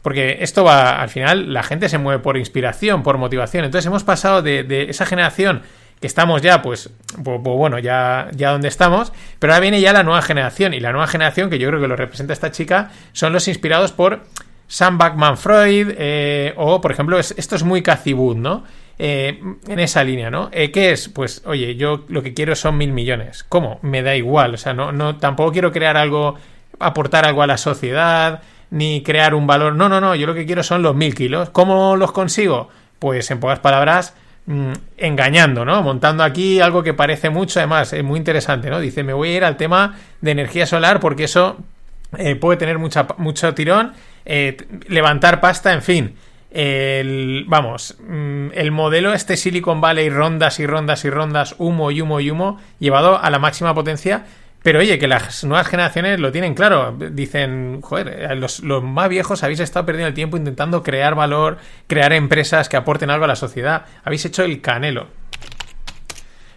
[0.00, 3.64] Porque esto va, al final, la gente se mueve por inspiración, por motivación.
[3.64, 5.62] Entonces hemos pasado de, esa generación
[6.00, 6.90] que estamos ya, pues,
[7.22, 10.74] pues, pues bueno, ya, ya donde estamos, pero ahora viene ya la nueva generación.
[10.74, 13.92] Y la nueva generación, que yo creo que lo representa esta chica, son los inspirados
[13.92, 14.24] por
[14.72, 17.82] Sam Backman Freud, eh, o por ejemplo, es- esto es muy
[18.14, 18.64] Wood, ¿no?
[18.98, 20.48] Eh, en esa línea, ¿no?
[20.50, 21.10] Eh, ¿Qué es?
[21.10, 23.44] Pues, oye, yo lo que quiero son mil millones.
[23.46, 23.80] ¿Cómo?
[23.82, 26.36] Me da igual, o sea, no, no, tampoco quiero crear algo,
[26.78, 29.74] aportar algo a la sociedad, ni crear un valor.
[29.74, 31.50] No, no, no, yo lo que quiero son los mil kilos.
[31.50, 32.70] ¿Cómo los consigo?
[32.98, 34.14] Pues, en pocas palabras,
[34.46, 35.82] mm, engañando, ¿no?
[35.82, 38.80] Montando aquí algo que parece mucho, además, es muy interesante, ¿no?
[38.80, 41.58] Dice, me voy a ir al tema de energía solar porque eso
[42.18, 43.92] eh, puede tener mucha, mucho tirón,
[44.24, 44.56] eh,
[44.88, 46.14] levantar pasta, en fin.
[47.46, 52.20] Vamos, mm, el modelo este Silicon Valley, rondas y rondas y rondas, humo y humo
[52.20, 54.24] y humo, llevado a la máxima potencia.
[54.62, 56.96] Pero oye, que las nuevas generaciones lo tienen claro.
[56.96, 61.58] Dicen, joder, eh, los, los más viejos habéis estado perdiendo el tiempo intentando crear valor,
[61.88, 63.86] crear empresas que aporten algo a la sociedad.
[64.04, 65.08] Habéis hecho el canelo.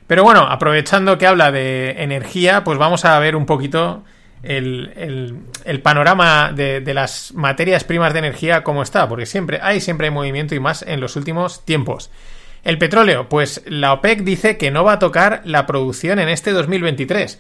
[0.08, 4.04] Pero bueno, aprovechando que habla de energía, pues vamos a ver un poquito
[4.46, 9.82] el, el- panorama de, de las materias primas de energía cómo está, porque siempre hay,
[9.82, 12.10] siempre hay movimiento y más en los últimos tiempos.
[12.64, 16.52] El petróleo, pues la OPEC dice que no va a tocar la producción en este
[16.52, 17.40] 2023.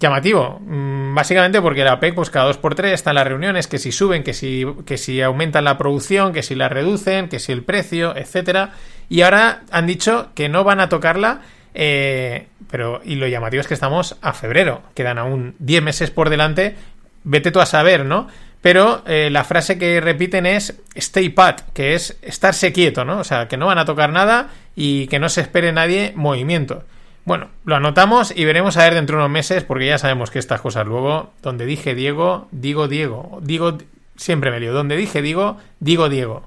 [0.00, 3.78] Llamativo, mm, básicamente porque la OPEC, pues cada dos por tres están las reuniones, que
[3.78, 7.52] si suben, que si, que si aumentan la producción, que si la reducen, que si
[7.52, 8.72] el precio, etcétera.
[9.08, 11.42] Y ahora han dicho que no van a tocarla
[11.74, 16.30] eh, pero, y lo llamativo es que estamos a febrero, quedan aún 10 meses por
[16.30, 16.76] delante,
[17.24, 18.28] vete tú a saber, ¿no?
[18.60, 23.18] Pero eh, la frase que repiten es stay pat, que es estarse quieto, ¿no?
[23.18, 26.84] O sea, que no van a tocar nada y que no se espere nadie movimiento.
[27.24, 30.38] Bueno, lo anotamos y veremos a ver dentro de unos meses, porque ya sabemos que
[30.38, 33.78] estas cosas luego, donde dije Diego, digo Diego, digo,
[34.16, 36.44] siempre me lío, donde dije Diego, digo Diego.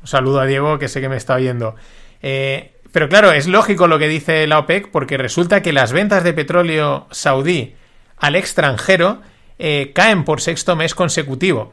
[0.00, 1.76] Un saludo a Diego, que sé que me está oyendo.
[2.22, 6.24] Eh, pero claro, es lógico lo que dice la OPEC, porque resulta que las ventas
[6.24, 7.74] de petróleo saudí
[8.18, 9.20] al extranjero
[9.58, 11.72] eh, caen por sexto mes consecutivo.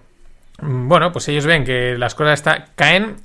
[0.62, 3.18] Mm, Bueno, pues ellos ven que las cosas está, caen.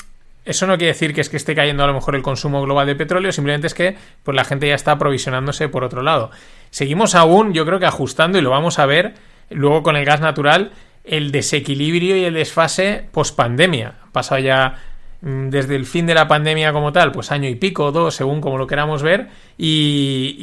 [0.44, 2.86] Eso no quiere decir que es que esté cayendo a lo mejor el consumo global
[2.86, 6.30] de petróleo, simplemente es que pues, la gente ya está aprovisionándose por otro lado.
[6.70, 9.14] Seguimos aún, yo creo que ajustando, y lo vamos a ver
[9.48, 10.72] luego con el gas natural,
[11.04, 13.94] el desequilibrio y el desfase post pandemia.
[14.08, 14.82] Ha pasado ya
[15.26, 18.58] desde el fin de la pandemia como tal, pues año y pico, dos, según como
[18.58, 20.36] lo queramos ver, y,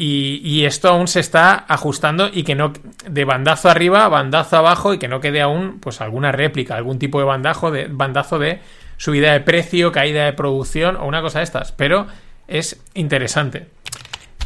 [0.44, 2.74] y- esto aún se está ajustando y que no
[3.08, 7.20] de bandazo arriba, bandazo abajo y que no quede aún pues alguna réplica, algún tipo
[7.20, 7.26] de
[7.70, 8.60] de bandazo de
[8.98, 12.08] subida de precio, caída de producción o una cosa de estas, pero
[12.48, 13.68] es interesante.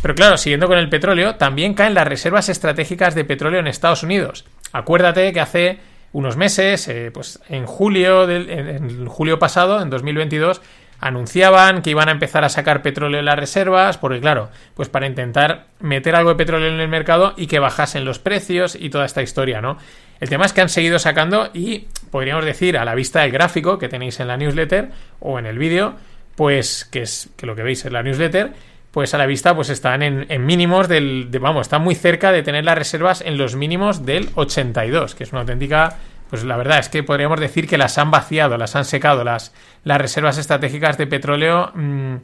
[0.02, 4.04] Pero claro, siguiendo con el petróleo, también caen las reservas estratégicas de petróleo en Estados
[4.04, 4.46] Unidos.
[4.74, 5.80] Acuérdate que hace
[6.16, 10.62] unos meses, eh, pues en julio, del, julio pasado, en 2022,
[11.02, 15.08] anunciaban que iban a empezar a sacar petróleo en las reservas, porque claro, pues para
[15.08, 19.04] intentar meter algo de petróleo en el mercado y que bajasen los precios y toda
[19.04, 19.78] esta historia, ¿no?
[20.22, 23.78] El tema es que han seguido sacando y podríamos decir a la vista del gráfico
[23.78, 25.96] que tenéis en la newsletter o en el vídeo,
[26.38, 28.54] pues que es que lo que veis en la newsletter,
[28.96, 32.64] pues a la vista pues están en, mínimos del, vamos, están muy cerca de tener
[32.64, 35.98] las reservas en los mínimos del 82, que es una auténtica
[36.30, 39.54] pues la verdad es que podríamos decir que las han vaciado, las han secado, las,
[39.84, 42.16] las reservas estratégicas de petróleo mm,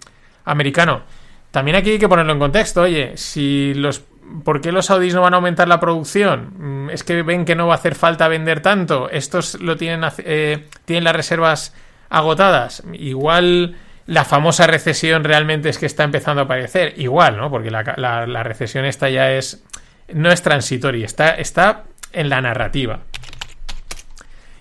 [0.45, 1.01] americano.
[1.51, 4.05] También aquí hay que ponerlo en contexto, oye, si los
[4.45, 6.53] ¿Por qué los saudíes no van a aumentar la producción?
[6.86, 9.09] Mm, ¿Es que ven que no va a hacer falta vender tanto?
[9.09, 11.76] ¿Estos lo tienen, eh, tienen las reservas
[12.09, 12.82] agotadas?
[12.93, 13.76] Igual
[14.12, 16.95] la famosa recesión realmente es que está empezando a aparecer.
[16.97, 17.49] Igual, ¿no?
[17.49, 19.64] Porque la, recesión esta ya es...
[20.14, 22.99] no es transitoria, está, está en la narrativa.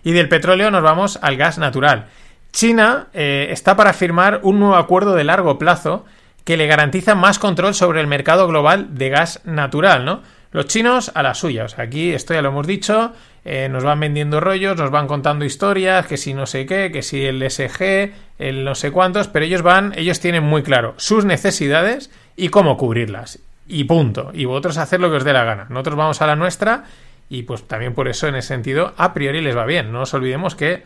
[0.04, 2.06] Y del petróleo nos vamos al gas natural.
[2.52, 6.04] China eh, está para firmar un nuevo acuerdo de largo plazo
[6.44, 10.22] que le garantiza más control sobre el mercado global de gas natural, ¿no?
[10.52, 13.12] Los chinos a la suya, o sea, aquí esto ya lo hemos dicho,
[13.44, 17.02] eh, nos van vendiendo rollos, nos van contando historias, que si no sé qué, que
[17.02, 21.24] si el SG, el no sé cuántos, pero ellos van, ellos tienen muy claro sus
[21.24, 23.38] necesidades y cómo cubrirlas.
[23.68, 24.32] Y punto.
[24.34, 25.66] Y vosotros hacer lo que os dé la gana.
[25.70, 26.84] Nosotros vamos a la nuestra
[27.28, 29.92] y pues también por eso en ese sentido a priori les va bien.
[29.92, 30.82] No nos olvidemos que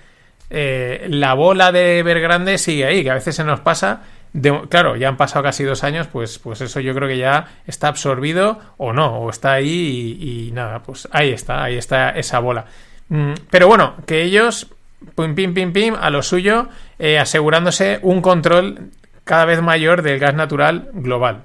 [0.51, 4.03] eh, la bola de grande sigue ahí, que a veces se nos pasa.
[4.69, 7.89] Claro, ya han pasado casi dos años, pues, pues eso yo creo que ya está
[7.89, 12.67] absorbido o no, o está ahí y, nada, pues ahí está, ahí está esa bola.
[13.09, 14.69] Mm, pero bueno, que ellos,
[15.17, 16.69] pim, pim, pim, pim, a lo suyo,
[16.99, 18.91] eh, asegurándose un control
[19.25, 21.43] cada vez mayor del gas natural global.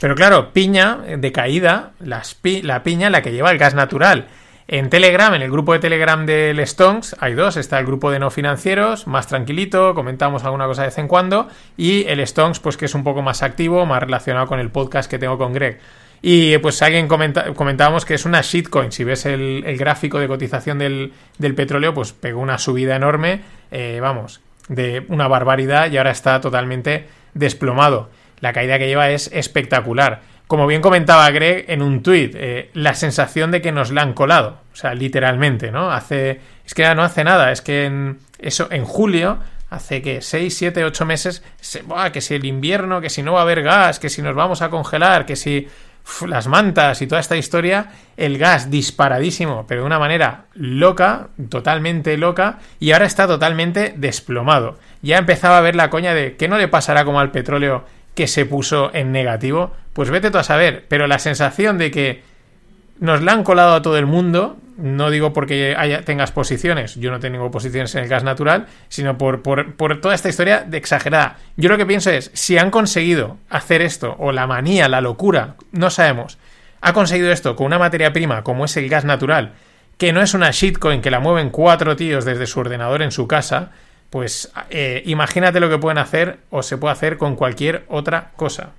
[0.00, 4.26] Pero claro, piña de caída, la piña la que lleva el gas natural.
[4.66, 7.58] En Telegram, en el grupo de Telegram del Stonks, hay dos.
[7.58, 11.48] Está el grupo de no financieros, más tranquilito, comentamos alguna cosa de vez en cuando.
[11.76, 15.10] Y el Stonks, pues que es un poco más activo, más relacionado con el podcast
[15.10, 15.80] que tengo con Greg.
[16.22, 18.90] Y pues alguien comentábamos que es una shitcoin.
[18.90, 21.12] Si ves el, gráfico de cotización del,
[21.54, 27.06] petróleo, pues pegó una subida enorme, eh, vamos, de una barbaridad y ahora está totalmente
[27.34, 28.08] desplomado
[28.44, 30.20] la caída que lleva es espectacular.
[30.46, 34.12] Como bien comentaba Greg en un tuit, eh, la sensación de que nos la han
[34.12, 35.90] colado, o sea, literalmente, ¿no?
[35.90, 39.38] Hace, es que ya no hace nada, es que en, eso, en julio,
[39.70, 41.42] hace que 6, 7, 8 meses,
[42.12, 44.62] que si el invierno, que si no va a haber gas, que si nos vamos
[44.62, 45.68] a congelar, que si
[46.26, 47.86] las mantas y toda esta historia,
[48.16, 54.78] el gas disparadísimo, pero de una manera loca, totalmente loca, y ahora está totalmente desplomado.
[55.02, 57.84] Ya empezaba a ver la coña de que no le pasará como al petróleo
[58.14, 60.84] que se puso en negativo, pues vete tú a saber.
[60.88, 62.22] Pero la sensación de que
[63.00, 67.20] nos la han colado a todo el mundo, no digo porque tengas posiciones, yo no
[67.20, 71.38] tengo posiciones en el gas natural, sino por, por, toda esta historia de exagerada.
[71.56, 75.56] Yo lo que pienso es, si han conseguido hacer esto, o la manía, la locura,
[75.72, 76.38] no sabemos,
[76.80, 79.52] ha conseguido esto con una materia prima como es el gas natural,
[79.96, 83.28] que no es una shitcoin que la mueven cuatro tíos desde su ordenador en su
[83.28, 83.70] casa,
[84.10, 88.70] pues eh, imagínate lo que pueden hacer o se puede hacer con cualquier otra cosa.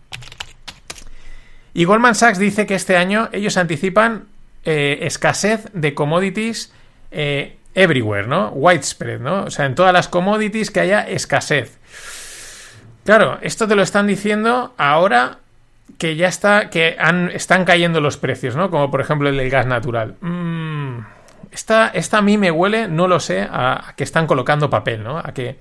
[1.76, 4.26] Y Goldman Sachs dice que este año ellos anticipan
[4.64, 6.74] eh, escasez de commodities
[7.12, 8.50] eh, everywhere, ¿no?
[8.50, 9.44] Widespread, ¿no?
[9.44, 11.78] O sea, en todas las commodities que haya escasez.
[13.04, 15.38] Claro, esto te lo están diciendo ahora
[16.00, 16.98] que ya está, que
[17.34, 18.72] están cayendo los precios, ¿no?
[18.72, 20.16] Como por ejemplo el del gas natural.
[20.22, 21.00] Mmm
[21.56, 25.18] esta, esta a mí me huele, no lo sé, a, que están colocando papel, ¿no?
[25.18, 25.58] A que,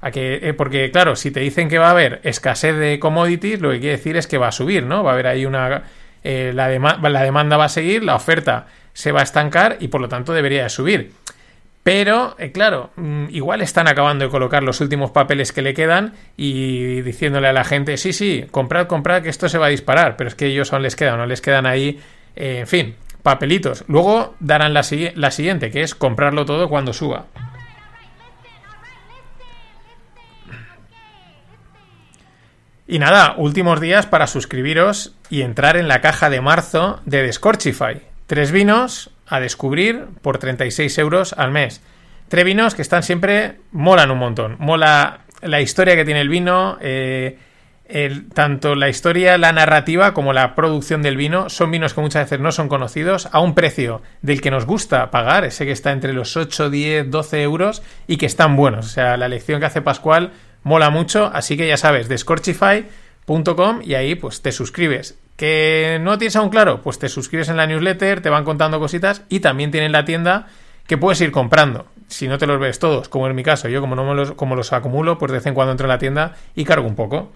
[0.00, 3.60] a que eh, porque claro, si te dicen que va a haber escasez de commodities,
[3.60, 5.02] lo que quiere decir es que va a subir, ¿no?
[5.02, 5.82] Va a haber ahí una...
[6.24, 10.00] Eh, la, la demanda va a seguir, la oferta se va a estancar y por
[10.00, 11.12] lo tanto debería de subir.
[11.84, 16.14] Pero, eh, claro, mm, igual están acabando de colocar los últimos papeles que le quedan
[16.36, 20.16] y diciéndole a la gente, sí, sí, comprad, comprad, que esto se va a disparar.
[20.16, 21.98] Pero es que ellos aún les quedan, no les quedan ahí,
[22.36, 23.84] en fin, papelitos.
[23.88, 24.82] Luego darán la,
[25.14, 27.26] la siguiente, que es comprarlo todo cuando suba.
[32.90, 38.00] Y nada, últimos días para suscribiros y entrar en la caja de marzo de Descorchify.
[38.26, 41.82] Tres vinos a descubrir por 36 euros al mes.
[42.28, 44.56] Tres vinos que están siempre, molan un montón.
[44.58, 47.36] Mola la historia que tiene el vino, eh,
[48.32, 52.40] tanto la historia, la narrativa como la producción del vino son vinos que muchas veces
[52.40, 56.14] no son conocidos a un precio del que nos gusta pagar, ese que está entre
[56.14, 58.86] los 8, 10, 12 euros y que están buenos.
[58.86, 60.32] O sea, la lección que hace Pascual
[60.62, 65.18] mola mucho, así que ya sabes, descorchify.com y ahí pues te suscribes.
[65.36, 66.82] ¿Que no tienes aún claro?
[66.82, 70.48] Pues te suscribes en la newsletter, te van contando cositas y también tienen la tienda
[70.86, 71.86] que puedes ir comprando.
[72.08, 74.32] si no te los ves todos, como en mi caso, yo como no me los,
[74.32, 76.96] como los acumulo, pues de vez en cuando entro en la tienda y cargo un
[76.96, 77.30] poco.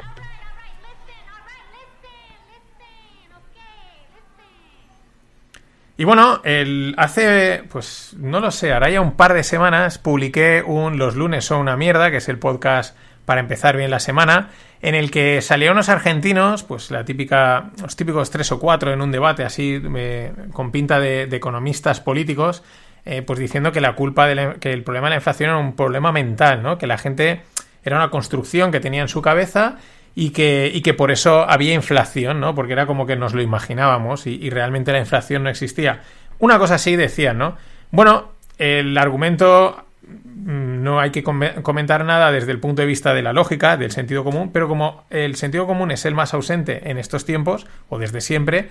[5.99, 10.65] Y bueno, el, hace, pues no lo sé, ahora ya un par de semanas publiqué
[10.67, 14.51] un Los lunes son una mierda, que es el podcast para empezar bien la semana,
[14.81, 19.01] en el que salieron unos argentinos, pues la típica, los típicos tres o cuatro en
[19.01, 22.63] un debate así, eh, con pinta de, economistas políticos,
[23.05, 25.59] eh, pues diciendo que la culpa de la- que el problema de la inflación era
[25.59, 26.79] un problema mental, ¿no?
[26.79, 27.43] Que la gente
[27.85, 29.77] era una construcción que tenía en su cabeza
[30.15, 32.55] y que, y que por eso había inflación, ¿no?
[32.55, 36.01] Porque era como que nos lo imaginábamos y, y realmente la inflación no existía.
[36.39, 37.57] Una cosa así decían, ¿no?
[37.93, 39.85] Bueno, el argumento
[40.25, 43.91] no hay que come- comentar nada desde el punto de vista de la lógica, del
[43.93, 47.99] sentido común, pero como el sentido común es el más ausente en estos tiempos, o
[47.99, 48.69] desde siempre,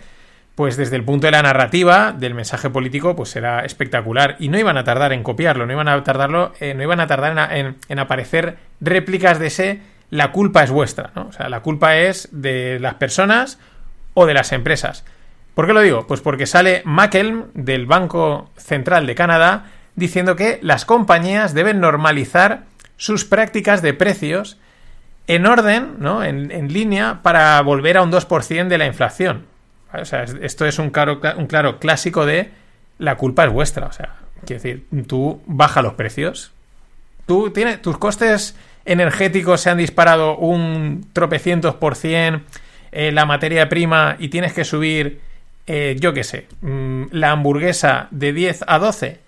[0.56, 4.36] pues desde el punto de la narrativa, del mensaje político, pues será espectacular.
[4.40, 7.08] Y no iban a tardar en copiarlo, no iban a tardarlo, eh, no iban a
[7.08, 9.80] tardar en aparecer réplicas de ese
[10.10, 11.28] la culpa es vuestra, ¿no?
[11.28, 13.60] O sea, la culpa es de las personas
[14.14, 15.06] o de las empresas.
[15.56, 16.06] ¿Por qué lo digo?
[16.06, 22.64] Pues porque sale Mackelm del Banco Central de Canadá diciendo que las compañías deben normalizar
[22.98, 24.58] sus prácticas de precios
[25.28, 26.24] en orden, ¿no?
[26.24, 29.46] en, línea, para volver a un 2% de la inflación.
[29.94, 32.50] O sea, es- esto es un claro, un claro clásico de
[32.98, 33.88] la culpa es vuestra.
[33.88, 34.16] O sea,
[34.46, 36.52] quiero decir, tú baja los precios.
[37.26, 42.44] Tú tienes, tus costes energéticos se han disparado un tropecientos por cien,
[42.92, 45.22] eh, la materia prima, y tienes que subir,
[45.68, 49.21] eh, yo qué sé, mm, la hamburguesa de 10 a 12, mm,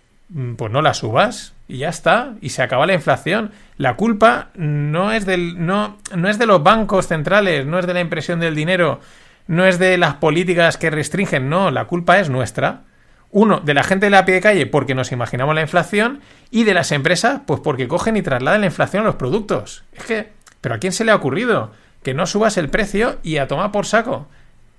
[0.58, 3.52] pues no la subas y ya está, y se acaba la inflación.
[3.78, 7.94] La culpa no es del no, no es de los bancos centrales, no es de
[7.94, 9.00] la impresión del dinero,
[9.48, 12.82] no es de las políticas que restringen, no, la culpa es nuestra.
[13.30, 16.22] Uno, de la gente de la pie de calle porque nos imaginamos la inflación
[16.52, 19.84] y de las empresas pues porque cogen y trasladan la inflación a los productos.
[19.94, 20.30] Es que,
[20.62, 21.72] pero ¿a quién se le ha ocurrido?
[22.04, 24.28] Que no subas el precio y a tomar por saco.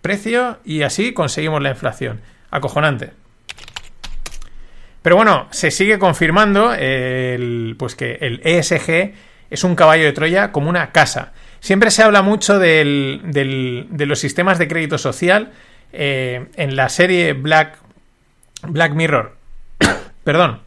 [0.03, 2.21] Precio y así conseguimos la inflación.
[2.51, 3.24] Acojonante.
[5.05, 9.13] Pero bueno, se sigue confirmando el, pues que el ESG
[9.51, 11.35] es un caballo de Troya como una casa.
[11.61, 15.53] Siempre se habla mucho del- del- de los sistemas de crédito social.
[15.93, 17.79] eh, en la serie Black,
[18.63, 19.37] Black Mirror,
[20.25, 20.61] perdón,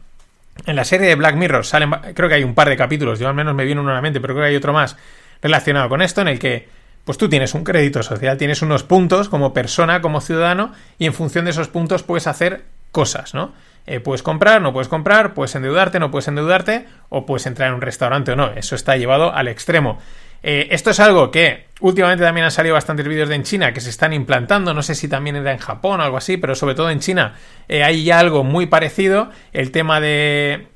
[0.66, 3.28] en la serie de Black Mirror salen, creo que hay un par de capítulos, yo
[3.28, 4.96] al menos me viene uno a la mente, pero creo que hay otro más
[5.42, 6.68] relacionado con esto, en el que
[7.04, 11.12] pues tú tienes un crédito social, tienes unos puntos como persona, como ciudadano, y en
[11.12, 13.52] función de esos puntos puedes hacer cosas, ¿no?
[13.90, 17.76] Eh, puedes comprar, no puedes comprar, puedes endeudarte, no puedes endeudarte, o puedes entrar en
[17.76, 18.50] un restaurante o no.
[18.50, 19.98] Eso está llevado al extremo.
[20.42, 23.80] Eh, esto es algo que últimamente también han salido bastantes vídeos de en China que
[23.80, 26.74] se están implantando, no sé si también era en Japón o algo así, pero sobre
[26.74, 27.34] todo en China
[27.66, 29.30] eh, hay ya algo muy parecido.
[29.54, 30.66] El tema de,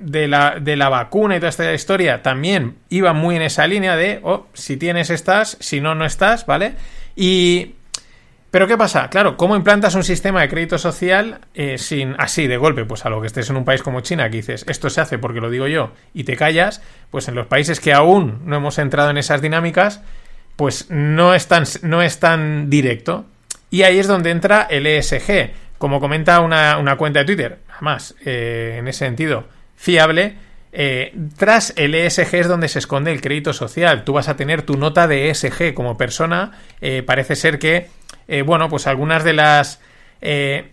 [0.00, 3.96] de, la, de la vacuna y toda esta historia también iba muy en esa línea
[3.96, 6.72] de, oh, si tienes estás, si no, no estás, ¿vale?
[7.16, 7.74] Y...
[8.52, 9.08] Pero ¿qué pasa?
[9.08, 12.84] Claro, ¿cómo implantas un sistema de crédito social eh, sin así de golpe?
[12.84, 15.18] Pues a lo que estés en un país como China, que dices, esto se hace
[15.18, 18.78] porque lo digo yo, y te callas, pues en los países que aún no hemos
[18.78, 20.02] entrado en esas dinámicas,
[20.56, 22.02] pues no es tan, no
[22.68, 23.24] directo.
[23.70, 25.52] Y ahí es donde entra el ESG.
[25.78, 29.46] Como comenta una, una cuenta de Twitter, además, eh, en ese sentido,
[29.76, 30.36] fiable,
[30.74, 34.04] eh, tras el ESG es donde se esconde el crédito social.
[34.04, 36.52] Tú vas a tener tu nota de ESG como persona.
[36.80, 37.88] Eh, parece ser que,
[38.32, 39.78] eh, bueno, pues algunas de las
[40.22, 40.72] eh,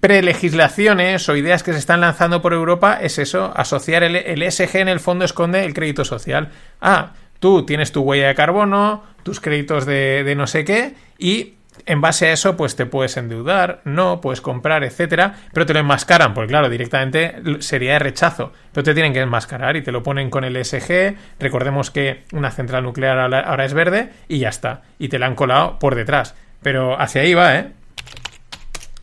[0.00, 4.88] prelegislaciones o ideas que se están lanzando por Europa es eso, asociar el, ESG en
[4.88, 6.48] el fondo esconde el crédito social.
[6.80, 11.56] Ah, tú tienes tu huella de carbono, tus créditos de, de no sé qué y
[11.84, 15.80] en base a eso, pues te puedes endeudar, no, puedes comprar, etcétera, pero te lo
[15.80, 20.02] enmascaran, porque claro, directamente sería de rechazo, pero te tienen que enmascarar y te lo
[20.02, 21.16] ponen con el ESG.
[21.38, 25.34] Recordemos que una central nuclear ahora es verde y ya está, y te la han
[25.34, 26.34] colado por detrás.
[26.66, 27.68] Pero hacia ahí va, ¿eh?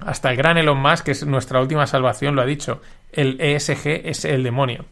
[0.05, 2.81] Hasta el gran Elon Musk, que es nuestra última salvación, lo ha dicho.
[3.13, 4.83] El ESG es el demonio.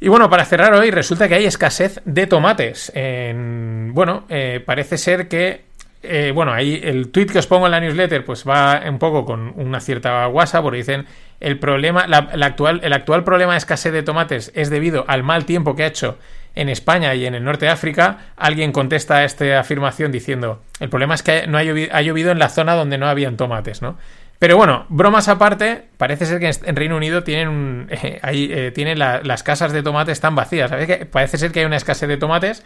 [0.00, 2.90] Y bueno, para cerrar hoy, resulta que hay escasez de tomates.
[2.94, 5.64] En- bueno, eh, parece ser que.
[6.02, 9.26] eh, bueno, ahí el tweet que os pongo en la newsletter, pues va un poco
[9.26, 11.04] con una cierta guasa, porque dicen
[11.40, 15.44] el problema, la actual, el actual problema de escasez de tomates es debido al mal
[15.44, 16.16] tiempo que ha hecho
[16.54, 18.18] en España y en el norte de África.
[18.36, 22.30] Alguien contesta a esta afirmación diciendo el problema es que no ha llovido, ha llovido
[22.32, 23.96] en la zona donde no habían tomates, ¿no?
[24.38, 28.98] Pero bueno, bromas aparte, parece ser que en Reino Unido tienen un- eh, eh, tienen
[28.98, 30.68] la- las casas de tomate están vacías.
[30.70, 30.86] ¿Sabes?
[30.86, 32.64] Que parece ser que hay una escasez de tomates.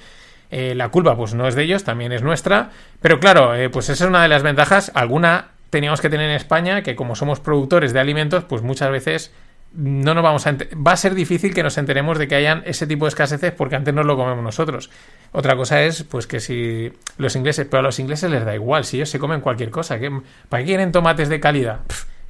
[0.50, 2.70] Eh, la culpa, pues no es de ellos, también es nuestra.
[3.02, 4.90] Pero claro, pues esa es una de las ventajas.
[4.94, 9.34] Alguna teníamos que tener en España, que como somos productores de alimentos, pues muchas veces
[9.76, 12.86] no nos vamos a va a ser difícil que nos enteremos de que hayan ese
[12.86, 14.90] tipo de escaseces porque antes no lo comemos nosotros.
[15.32, 18.84] Otra cosa es pues que si los ingleses, pero a los ingleses les da igual,
[18.84, 20.10] si ellos se comen cualquier cosa, ¿qué-
[20.48, 21.80] ¿para qué quieren tomates de calidad?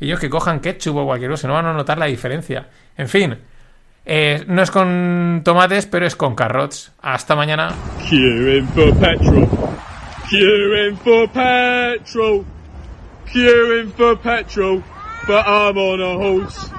[0.01, 2.69] Ellos que cojan ketchup o cualquier cosa, no van a notar la diferencia.
[2.99, 3.39] En fin,
[4.05, 6.93] eh, no es con tomates, pero es con carrots.
[7.01, 7.73] Hasta mañana.
[8.09, 9.49] Queuing for petrol.
[10.29, 12.45] Queuing for petrol.
[13.33, 14.83] Queuing for petrol.
[15.27, 16.71] But I'm on a horse.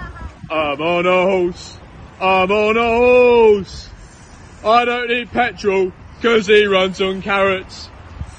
[0.50, 1.78] I'm on a horse.
[2.22, 3.90] I'm on a horse.
[4.64, 7.90] I don't need petrol because he runs on carrots.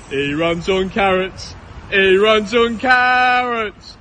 [0.08, 1.54] He runs on carrots.
[1.90, 3.98] He runs on carrots.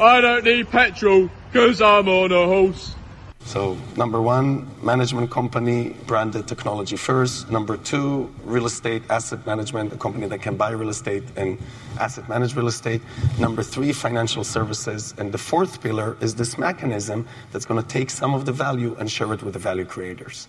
[0.00, 2.96] I don't need petrol because I'm on a horse.
[3.44, 7.50] So, number one, management company, branded technology first.
[7.50, 11.58] Number two, real estate asset management, a company that can buy real estate and
[12.00, 13.02] asset manage real estate.
[13.38, 15.14] Number three, financial services.
[15.18, 18.96] And the fourth pillar is this mechanism that's going to take some of the value
[18.98, 20.48] and share it with the value creators.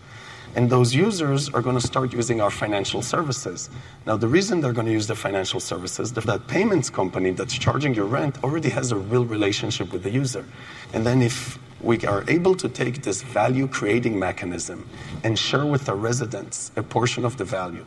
[0.55, 3.69] And those users are going to start using our financial services.
[4.05, 7.93] Now, the reason they're going to use the financial services, that payments company that's charging
[7.93, 10.45] your rent already has a real relationship with the user.
[10.93, 14.87] And then if we are able to take this value creating mechanism
[15.23, 17.85] and share with our residents a portion of the value,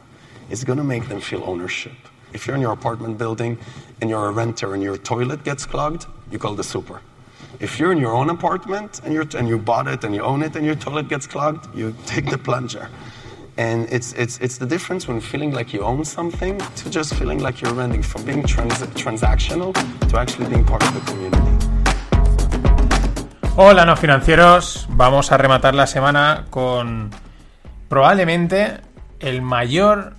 [0.50, 1.92] it's going to make them feel ownership.
[2.32, 3.58] If you're in your apartment building
[4.00, 7.00] and you're a renter and your toilet gets clogged, you call the super.
[7.60, 10.42] If you're in your own apartment and, you're, and you bought it and you own
[10.42, 12.88] it and your toilet gets clogged, you take the plunger.
[13.56, 17.40] And it's, it's, it's the difference when feeling like you own something to just feeling
[17.40, 19.74] like you're renting, from being trans- transactional
[20.08, 21.68] to actually being part of the community.
[23.60, 24.86] Hola, no financieros.
[24.88, 27.10] Vamos a rematar la semana con
[27.88, 28.76] probablemente
[29.18, 30.14] el mayor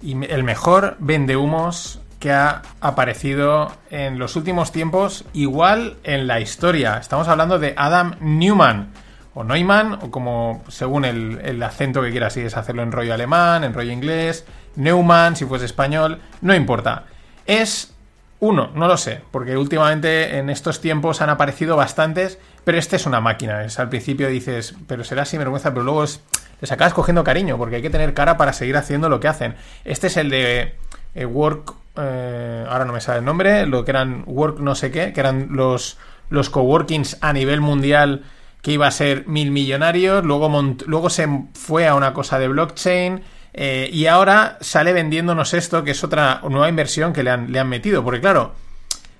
[0.00, 6.98] y el mejor vendehumos que ha aparecido en los últimos tiempos, igual en la historia.
[6.98, 8.92] Estamos hablando de Adam Newman,
[9.34, 13.12] o Neumann, o como según el, el acento que quieras, si es hacerlo en rollo
[13.12, 17.06] alemán, en rollo inglés, Neumann, si fuese español, no importa.
[17.44, 17.92] Es
[18.40, 22.38] uno, no lo sé, porque últimamente en estos tiempos han aparecido bastantes,
[22.68, 23.64] pero este es una máquina.
[23.64, 26.20] Es, al principio dices, pero será sinvergüenza, pero luego es-
[26.60, 29.54] les acabas cogiendo cariño, porque hay que tener cara para seguir haciendo lo que hacen.
[29.86, 30.74] Este es el de
[31.14, 34.90] eh, Work, eh, ahora no me sale el nombre, lo que eran Work no sé
[34.90, 35.96] qué, que eran los,
[36.28, 38.24] los coworkings a nivel mundial
[38.60, 40.50] que iba a ser mil millonarios, luego,
[40.86, 43.22] luego se fue a una cosa de blockchain.
[43.54, 47.60] eh, y ahora sale vendiéndonos esto, que es otra nueva inversión que le han, le
[47.60, 48.04] han metido.
[48.04, 48.52] Porque claro,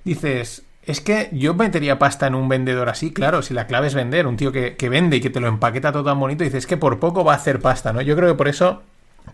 [0.04, 3.94] dices, es que yo metería pasta en un vendedor así, claro, si la clave es
[3.94, 6.60] vender, un tío que, que vende y que te lo empaqueta todo tan bonito, dices,
[6.64, 8.00] es que por poco va a hacer pasta, ¿no?
[8.00, 8.82] Yo creo que por eso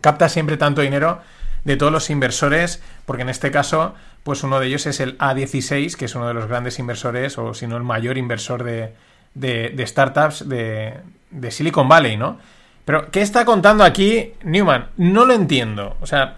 [0.00, 1.20] capta siempre tanto dinero
[1.64, 5.96] de todos los inversores, porque en este caso, pues uno de ellos es el A16,
[5.96, 8.92] que es uno de los grandes inversores, o si no el mayor inversor de,
[9.34, 10.94] de- startups de,
[11.30, 12.38] de Silicon Valley, ¿no?
[12.84, 14.88] Pero, ¿qué está contando aquí Newman?
[14.98, 15.96] No lo entiendo.
[16.02, 16.36] O sea,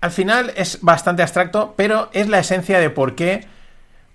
[0.00, 3.46] al final es bastante abstracto, pero es la esencia de por qué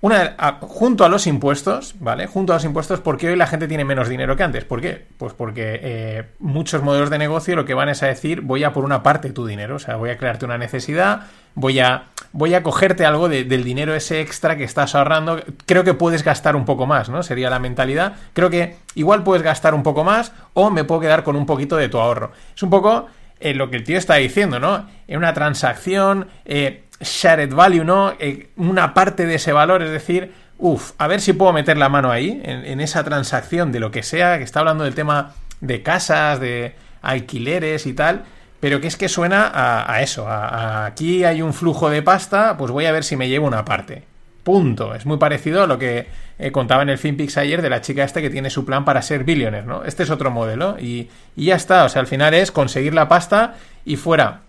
[0.01, 2.25] una, junto a los impuestos, ¿vale?
[2.25, 4.63] Junto a los impuestos, ¿por qué hoy la gente tiene menos dinero que antes?
[4.63, 5.05] ¿Por qué?
[5.17, 8.71] Pues porque eh, muchos modelos de negocio lo que van es a decir, voy a
[8.71, 11.23] por una parte tu dinero, o sea, voy a crearte una necesidad,
[11.53, 15.83] voy a, voy a cogerte algo de- del dinero ese extra que estás ahorrando, creo
[15.83, 17.21] que puedes gastar un poco más, ¿no?
[17.21, 18.13] Sería la mentalidad.
[18.33, 21.75] Creo que igual puedes gastar un poco más o me puedo quedar con un poquito
[21.75, 22.31] de tu ahorro.
[22.55, 23.07] Es un poco
[23.41, 24.87] eh, lo que el tío está diciendo, ¿no?
[25.09, 28.13] En una transacción, eh, shared value, ¿no?
[28.19, 31.89] Eh, una parte de ese valor, es decir, uff, a ver si puedo meter la
[31.89, 35.81] mano ahí, en, esa transacción de lo que sea, que está hablando del tema de
[35.81, 38.23] casas, de alquileres y tal,
[38.59, 42.85] pero que es que suena a, eso, aquí hay un flujo de pasta, pues voy
[42.85, 44.03] a ver si me llevo una parte.
[44.43, 44.95] Punto.
[44.95, 46.07] Es muy parecido a lo que
[46.39, 49.01] eh, contaba en el FinPix ayer de la chica este que tiene su plan para
[49.01, 49.83] ser billionaire, ¿no?
[49.83, 51.83] Este es otro modelo y, y ya está.
[51.83, 54.41] O sea, al final es conseguir la pasta y fuera.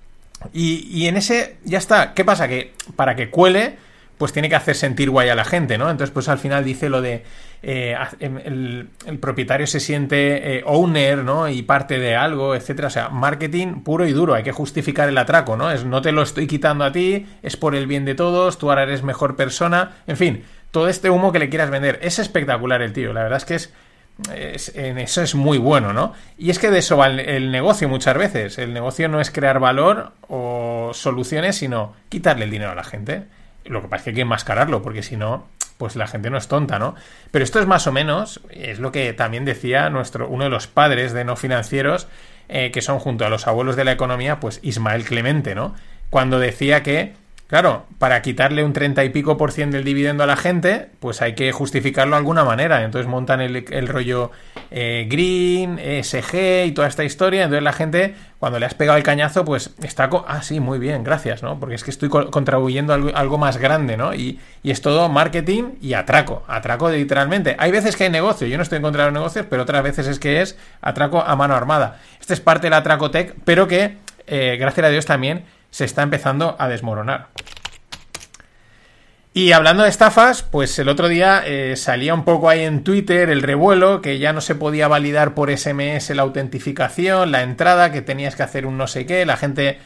[0.53, 2.14] Y, en ese, ya está.
[2.14, 2.49] ¿Qué pasa?
[2.49, 3.76] Que para que cuele,
[4.18, 5.91] pues tiene que hacer sentir guay a la gente, ¿no?
[5.91, 7.24] Entonces, pues al final dice lo de
[7.62, 11.49] eh, el, el propietario se siente eh, owner, ¿no?
[11.49, 12.88] Y parte de algo, etcétera.
[12.88, 14.34] O sea, marketing puro y duro.
[14.34, 15.70] Hay que justificar el atraco, ¿no?
[15.70, 18.70] Es no te lo estoy quitando a ti, es por el bien de todos, tú
[18.70, 19.97] ahora eres mejor persona.
[20.07, 21.99] En fin, todo este humo que le quieras vender.
[22.03, 23.12] Es espectacular el tío.
[23.12, 23.72] La verdad es que es
[24.35, 26.12] es- en eso es muy bueno, ¿no?
[26.39, 28.59] Y es que de eso va el, negocio muchas veces.
[28.59, 33.25] El negocio no es crear valor o soluciones, sino quitarle el dinero a la gente.
[33.64, 35.47] Lo que pasa es que hay que enmascararlo, porque si no,
[35.79, 36.95] pues la gente no es tonta, ¿no?
[37.31, 40.66] Pero esto es más o menos, es lo que también decía nuestro, uno de los
[40.66, 42.09] padres de no financieros,
[42.49, 45.75] eh, que son junto a los abuelos de la economía, pues Ismael Clemente, ¿no?
[46.11, 47.14] Cuando decía que
[47.51, 51.21] Claro, para quitarle un 30 y pico por cien del dividendo a la gente, pues
[51.21, 52.85] hay que justificarlo de alguna manera.
[52.85, 54.31] Entonces montan el, rollo
[54.71, 57.43] eh, Green, ESG y toda esta historia.
[57.43, 60.09] Entonces la gente, cuando le has pegado el cañazo, pues está...
[60.29, 61.59] Ah, sí, muy bien, gracias, ¿no?
[61.59, 64.15] Porque es que estoy co- contribuyendo a algo, más grande, ¿no?
[64.15, 66.45] Y, es todo marketing y atraco.
[66.47, 67.57] Atraco literalmente.
[67.59, 68.47] Hay veces que hay negocio.
[68.47, 71.21] Yo no estoy en contra de los negocios, pero otras veces es que es atraco
[71.21, 71.99] a mano armada.
[72.21, 73.97] Este es parte del atracotec, pero que,
[74.29, 77.29] eh, gracias a Dios, también se está empezando a desmoronar.
[79.33, 83.31] Y hablando de estafas, pues el otro día eh, salía un poco ahí en Twitter
[83.31, 88.03] el revuelo, que ya no se podía validar por SMS la autentificación, la entrada, que
[88.03, 89.79] tenías que hacer un no sé qué, la gente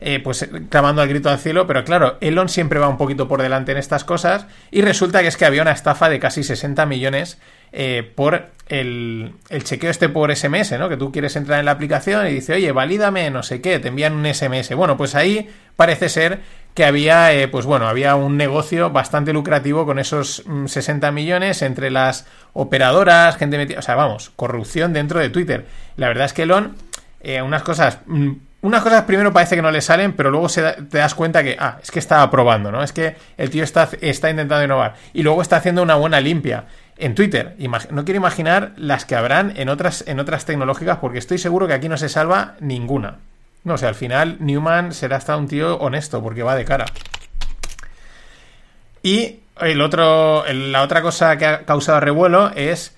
[0.00, 3.40] eh, pues clamando al grito al cielo, pero claro, Elon siempre va un poquito por
[3.40, 6.86] delante en estas cosas y resulta que es que había una estafa de casi 60
[6.86, 7.38] millones
[7.72, 10.88] eh, por el, chequeo este por SMS, ¿no?
[10.88, 13.88] Que tú quieres entrar en la aplicación y dice, oye, valídame no sé qué, te
[13.88, 14.74] envían un SMS.
[14.74, 16.40] Bueno, pues ahí parece ser
[16.74, 21.60] que había, eh, pues bueno, había un negocio bastante lucrativo con esos mm, 60 millones
[21.60, 25.66] entre las operadoras, gente metida, o sea, vamos, corrupción dentro de Twitter.
[25.96, 26.74] La verdad es que Elon,
[27.20, 28.30] eh, unas cosas, mm,
[28.62, 31.42] unas cosas primero parece que no le salen, pero luego se da- te das cuenta
[31.42, 32.82] que, ah, es que está probando, ¿no?
[32.82, 36.64] Es que el tío está, está intentando innovar y luego está haciendo una buena limpia
[36.96, 37.56] en Twitter.
[37.90, 41.74] No quiero imaginar las que habrán en otras, en otras tecnológicas porque estoy seguro que
[41.74, 43.18] aquí no se salva ninguna.
[43.64, 46.86] No, sea, al final Newman será hasta un tío honesto porque va de cara.
[49.02, 52.96] Y el otro, la otra cosa que ha causado revuelo es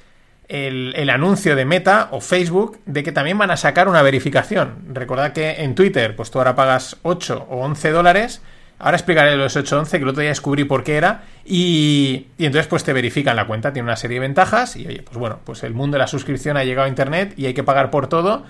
[0.49, 4.77] el, el anuncio de Meta o Facebook de que también van a sacar una verificación.
[4.93, 8.43] Recordad que en Twitter, pues tú ahora pagas 8 o 11 dólares.
[8.79, 11.23] Ahora explicaré los 8 o 11, que el otro día descubrí por qué era.
[11.45, 13.73] Y, y entonces, pues te verifican la cuenta.
[13.73, 14.77] Tiene una serie de ventajas.
[14.77, 17.47] Y oye, pues bueno, pues el mundo de la suscripción ha llegado a Internet y
[17.47, 18.45] hay que pagar por todo.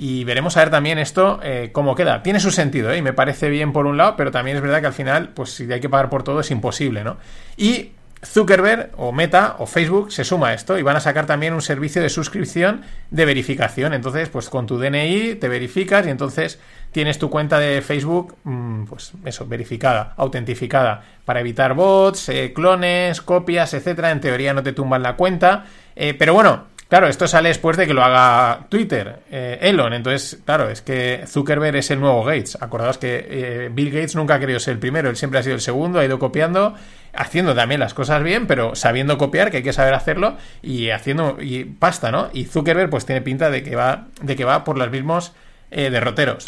[0.00, 2.22] Y veremos a ver también esto eh, cómo queda.
[2.22, 2.98] Tiene su sentido, ¿eh?
[2.98, 5.50] y me parece bien por un lado, pero también es verdad que al final, pues
[5.50, 7.16] si hay que pagar por todo es imposible, ¿no?
[7.56, 7.90] Y
[8.24, 11.62] Zuckerberg o Meta o Facebook se suma a esto y van a sacar también un
[11.62, 13.92] servicio de suscripción de verificación.
[13.92, 16.60] Entonces, pues con tu DNI te verificas y entonces
[16.92, 23.20] tienes tu cuenta de Facebook, mm, pues eso, verificada, autentificada, para evitar bots, eh, clones,
[23.20, 24.10] copias, etcétera.
[24.10, 25.64] En teoría no te tumban la cuenta,
[26.00, 26.66] Eh, pero bueno.
[26.88, 29.92] Claro, esto sale después de que lo haga Twitter, eh, Elon.
[29.92, 32.56] Entonces, claro, es que Zuckerberg es el nuevo Gates.
[32.62, 35.60] Acordaos que Bill Gates nunca ha querido ser el primero, él siempre ha sido el
[35.60, 36.74] segundo, ha ido copiando,
[37.12, 41.36] haciendo también las cosas bien, pero sabiendo copiar, que hay que saber hacerlo, y haciendo
[41.42, 42.30] y pasta, ¿no?
[42.32, 45.34] Y Zuckerberg pues tiene pinta de que va, de que va por los mismos
[45.70, 46.46] derroteros.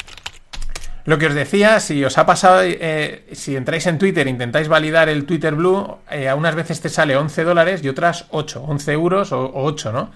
[1.04, 4.68] Lo que os decía, si os ha pasado, eh, si entráis en Twitter e intentáis
[4.68, 8.64] validar el Twitter Blue, eh, a unas veces te sale 11 dólares y otras 8,
[8.66, 10.10] 11 euros o, o 8, ¿no?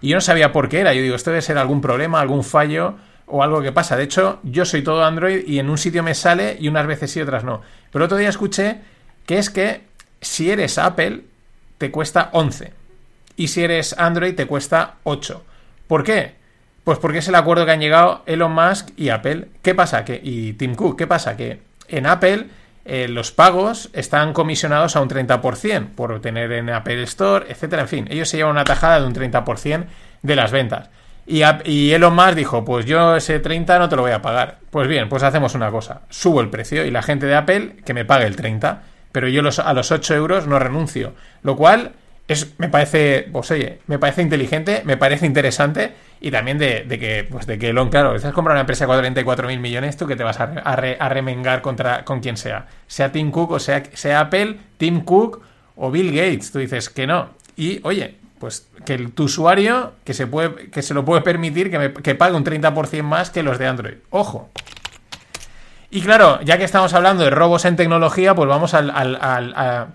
[0.00, 0.94] Y yo no sabía por qué era.
[0.94, 2.94] Yo digo, esto debe ser algún problema, algún fallo
[3.26, 3.96] o algo que pasa.
[3.96, 7.10] De hecho, yo soy todo Android y en un sitio me sale y unas veces
[7.10, 7.62] sí, otras no.
[7.92, 8.78] Pero otro día escuché
[9.26, 9.82] que es que
[10.20, 11.22] si eres Apple,
[11.78, 12.72] te cuesta 11.
[13.36, 15.44] Y si eres Android, te cuesta 8.
[15.86, 16.34] ¿Por qué?
[16.90, 19.46] Pues porque es el acuerdo que han llegado Elon Musk y Apple.
[19.62, 20.04] ¿Qué pasa?
[20.04, 21.36] Que, y Tim Cook, ¿qué pasa?
[21.36, 22.48] Que en Apple
[22.84, 27.82] eh, los pagos están comisionados a un 30% por tener en Apple Store, etcétera.
[27.82, 29.84] En fin, ellos se llevan una tajada de un 30%
[30.22, 30.90] de las ventas.
[31.28, 34.58] Y, Elon Musk dijo, pues yo ese 30 no te lo voy a pagar.
[34.70, 36.00] Pues bien, pues hacemos una cosa.
[36.08, 38.82] Subo el precio y la gente de Apple que me pague el 30.
[39.12, 41.12] Pero yo a los 8 euros no renuncio.
[41.44, 41.92] Lo cual
[42.58, 47.26] me parece, pues oye, me parece inteligente, me parece interesante y también de, de que,
[47.30, 50.16] pues de que Elon, claro, estás comprar una empresa de 44 mil millones, tú que
[50.16, 53.82] te vas a, a re- remengar contra con quien sea, sea Tim Cook o sea,
[53.94, 55.42] sea Apple, Tim Cook
[55.76, 57.30] o Bill Gates, tú dices que no.
[57.56, 61.70] Y oye, pues que el, tu usuario que se, puede, que se lo puede permitir
[61.70, 63.94] que, me- que pague un 30% más que los de Android.
[64.10, 64.50] Ojo.
[65.90, 69.88] Y claro, ya que estamos hablando de robos en tecnología, pues vamos al- al- a,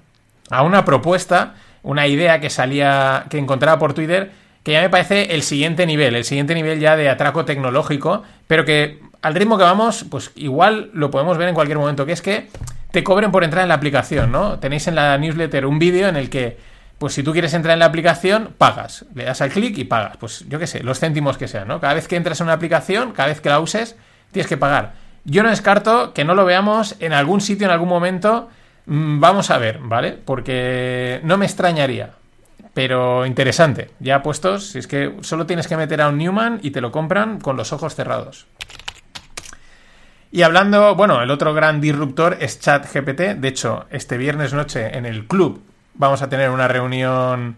[0.49, 1.55] a una propuesta,
[1.86, 4.31] una idea que salía, que encontraba por Twitter,
[4.63, 8.65] que ya me parece el siguiente nivel, el siguiente nivel ya de atraco tecnológico, pero
[8.65, 12.23] que al ritmo que vamos, pues igual lo podemos ver en cualquier momento, que es
[12.23, 12.49] que
[12.91, 14.57] te cobren por entrar en la aplicación, ¿no?
[14.57, 16.57] Tenéis en la newsletter un vídeo en el que,
[16.97, 20.17] pues si tú quieres entrar en la aplicación, pagas, le das al clic y pagas,
[20.17, 21.79] pues yo qué sé, los céntimos que sean, ¿no?
[21.79, 23.95] Cada vez que entras en una aplicación, cada vez que la uses,
[24.31, 24.93] tienes que pagar.
[25.23, 28.49] Yo no descarto que no lo veamos en algún sitio, en algún momento.
[28.86, 30.13] Mm, Vamos a ver, ¿vale?
[30.13, 32.11] Porque no me extrañaría.
[32.73, 33.91] Pero interesante.
[33.99, 36.91] Ya puestos, si es que solo tienes que meter a un Newman y te lo
[36.91, 38.47] compran con los ojos cerrados.
[40.31, 43.38] Y hablando, bueno, el otro gran disruptor es ChatGPT.
[43.38, 45.63] De hecho, este viernes noche en el club
[45.93, 47.55] vamos a tener una reunión.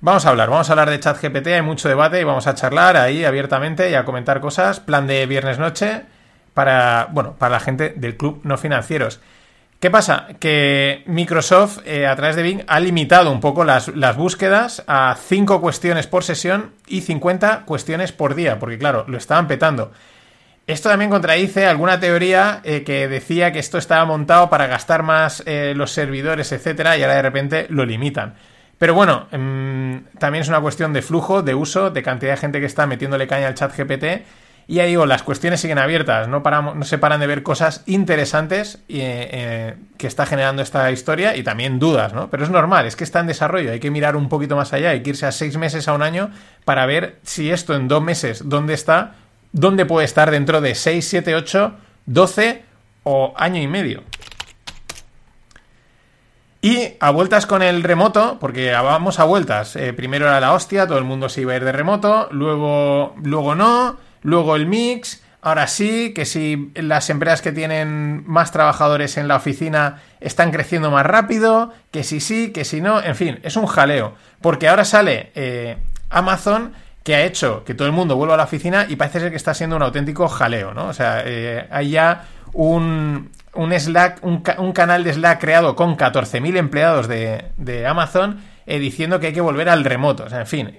[0.00, 2.96] Vamos a hablar, vamos a hablar de ChatGPT, hay mucho debate y vamos a charlar
[2.96, 4.80] ahí abiertamente y a comentar cosas.
[4.80, 6.02] Plan de viernes noche
[6.52, 9.20] para, bueno, para la gente del club no financieros.
[9.80, 10.28] ¿Qué pasa?
[10.40, 15.16] Que Microsoft eh, a través de Bing ha limitado un poco las, las, búsquedas a
[15.20, 19.92] 5 cuestiones por sesión y 50 cuestiones por día, porque claro, lo estaban petando.
[20.66, 25.42] Esto también contradice alguna teoría eh, que decía que esto estaba montado para gastar más
[25.46, 28.34] eh, los servidores, etcétera, y ahora de repente lo limitan.
[28.78, 32.60] Pero bueno, mmm, también es una cuestión de flujo, de uso, de cantidad de gente
[32.60, 34.24] que está metiéndole caña al chat GPT
[34.68, 37.84] y ahí digo, las cuestiones siguen abiertas, no, paramos, no se paran de ver cosas
[37.86, 42.30] interesantes eh, eh, que está generando esta historia y también dudas, ¿no?
[42.30, 44.90] Pero es normal, es que está en desarrollo, hay que mirar un poquito más allá,
[44.90, 46.30] hay que irse a seis meses a un año
[46.64, 49.14] para ver si esto en dos meses, ¿dónde está?
[49.52, 52.62] ¿Dónde puede estar dentro de 6, 7, 8, 12
[53.04, 54.02] o año y medio?
[56.60, 59.76] Y a vueltas con el remoto, porque vamos a vueltas.
[59.76, 63.14] Eh, primero era la hostia, todo el mundo se iba a ir de remoto, luego,
[63.22, 63.96] luego no,
[64.26, 69.36] Luego el mix, ahora sí, que si las empresas que tienen más trabajadores en la
[69.36, 73.66] oficina están creciendo más rápido, que si sí, que si no, en fin, es un
[73.66, 74.16] jaleo.
[74.40, 75.76] Porque ahora sale eh,
[76.10, 76.72] Amazon
[77.04, 79.36] que ha hecho que todo el mundo vuelva a la oficina y parece ser que
[79.36, 80.88] está siendo un auténtico jaleo, ¿no?
[80.88, 86.56] O sea, eh, hay ya un, un Slack, un, canal de Slack creado con 14.000
[86.56, 90.24] empleados de, de Amazon eh, diciendo que hay que volver al remoto.
[90.24, 90.78] O sea, en fin,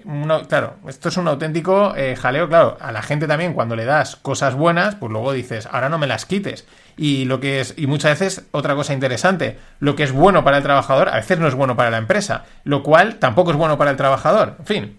[0.50, 2.50] claro, esto es un auténtico eh, jaleo.
[2.50, 5.98] Claro, a la gente también cuando le das cosas buenas, pues luego dices, ahora no
[5.98, 6.68] me las quites.
[6.98, 10.58] Y lo que es, y muchas veces, otra cosa interesante, lo que es bueno para
[10.58, 13.78] el trabajador, a veces no es bueno para la empresa, lo cual tampoco es bueno
[13.78, 14.56] para el trabajador.
[14.60, 14.98] En fin,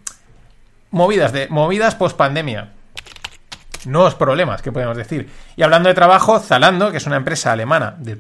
[0.91, 2.73] movidas de, movidas post pandemia.
[3.85, 5.31] Nuevos problemas, ¿qué podemos decir?
[5.57, 8.17] Y hablando de trabajo, Zalando, que es una empresa alemana de,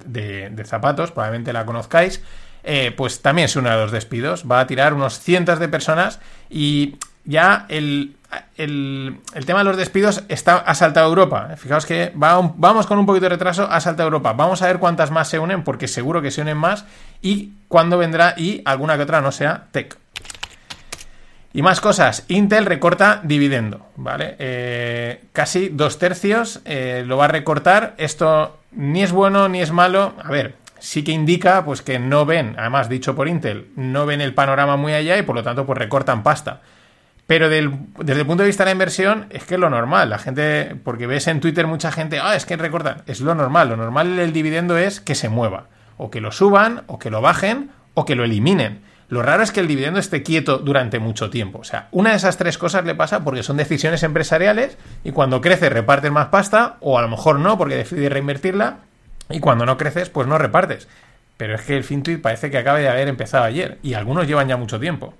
[0.50, 2.22] de zapatos, probablemente la conozcáis,
[2.64, 4.44] eh, pues también es uno de los despidos.
[4.50, 8.16] Va a tirar unos cientos de personas y ya el,
[8.56, 11.48] el, tema de los despidos está, ha saltado a Europa.
[11.56, 14.32] Fijaos que vamos con un poquito de retraso, ha saltado a Europa.
[14.32, 16.84] Vamos a ver cuántas más se unen, porque seguro que se unen más,
[17.22, 19.96] y cuándo vendrá y alguna que otra no sea tech.
[21.52, 24.36] Y más cosas, Intel recorta dividendo, ¿vale?
[24.38, 27.94] Eh, casi dos tercios eh, lo va a recortar.
[27.96, 30.14] Esto ni es bueno ni es malo.
[30.22, 34.20] A ver, sí que indica pues que no ven, además dicho por Intel, no ven
[34.20, 36.62] el panorama muy allá y por lo tanto pues recortan pasta.
[37.28, 40.08] Pero desde el punto de vista de la inversión es que es lo normal.
[40.08, 43.02] La gente, porque ves en Twitter mucha gente, ah, es que recortan.
[43.06, 43.68] Es lo normal.
[43.68, 45.66] Lo normal del dividendo es que se mueva.
[45.98, 48.80] O que lo suban, o que lo bajen, o que lo eliminen.
[49.08, 51.58] Lo raro es que el dividendo esté quieto durante mucho tiempo.
[51.58, 55.42] O sea, una de esas tres cosas le pasa porque son decisiones empresariales y cuando
[55.42, 58.78] crece reparten más pasta, o a lo mejor no porque decide reinvertirla,
[59.30, 60.88] y cuando no creces, pues no repartes.
[61.36, 63.78] Pero es que el FinTweet parece que acaba de haber empezado ayer.
[63.82, 65.14] Y algunos llevan ya mucho tiempo.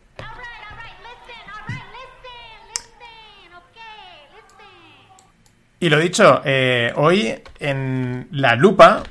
[5.80, 9.04] Y lo dicho, eh, hoy en la lupa,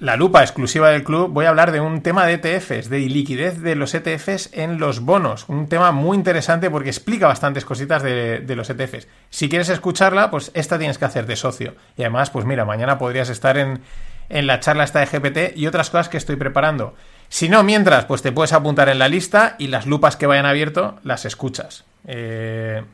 [0.00, 3.62] la lupa exclusiva del club, voy a hablar de un tema de ETFs, de liquidez
[3.62, 5.48] de los ETFs en los bonos.
[5.48, 9.08] Un tema muy interesante porque explica bastantes cositas de, de, los ETFs.
[9.30, 11.74] Si quieres escucharla, pues esta tienes que hacer de socio.
[11.96, 13.80] Y además, pues mira, mañana podrías estar en,
[14.28, 16.94] en la charla esta de GPT y otras cosas que estoy preparando.
[17.28, 20.46] Si no, mientras, pues te puedes apuntar en la lista y las lupas que vayan
[20.46, 21.84] abierto las escuchas.
[22.06, 22.84] Eh,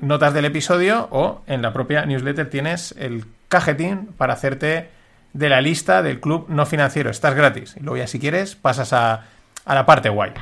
[0.00, 4.90] notas del episodio o en la propia newsletter tienes el cajetín para hacerte
[5.32, 7.10] de la lista del club no financiero.
[7.10, 7.74] Estás gratis.
[7.76, 9.26] Y luego ya si quieres pasas a,
[9.64, 10.32] a la parte guay.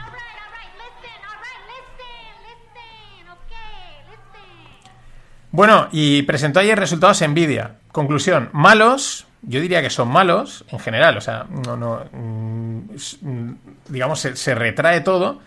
[5.51, 7.76] Bueno, y presentó ayer resultados Nvidia.
[7.91, 13.55] Conclusión, malos, yo diría que son malos en general, o sea, no, no, mm,
[13.88, 15.40] digamos, se, se, retrae todo,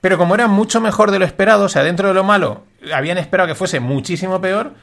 [0.00, 3.18] pero como era mucho mejor de lo esperado, o sea, dentro de lo malo, habían
[3.18, 4.74] esperado que fuese muchísimo peor,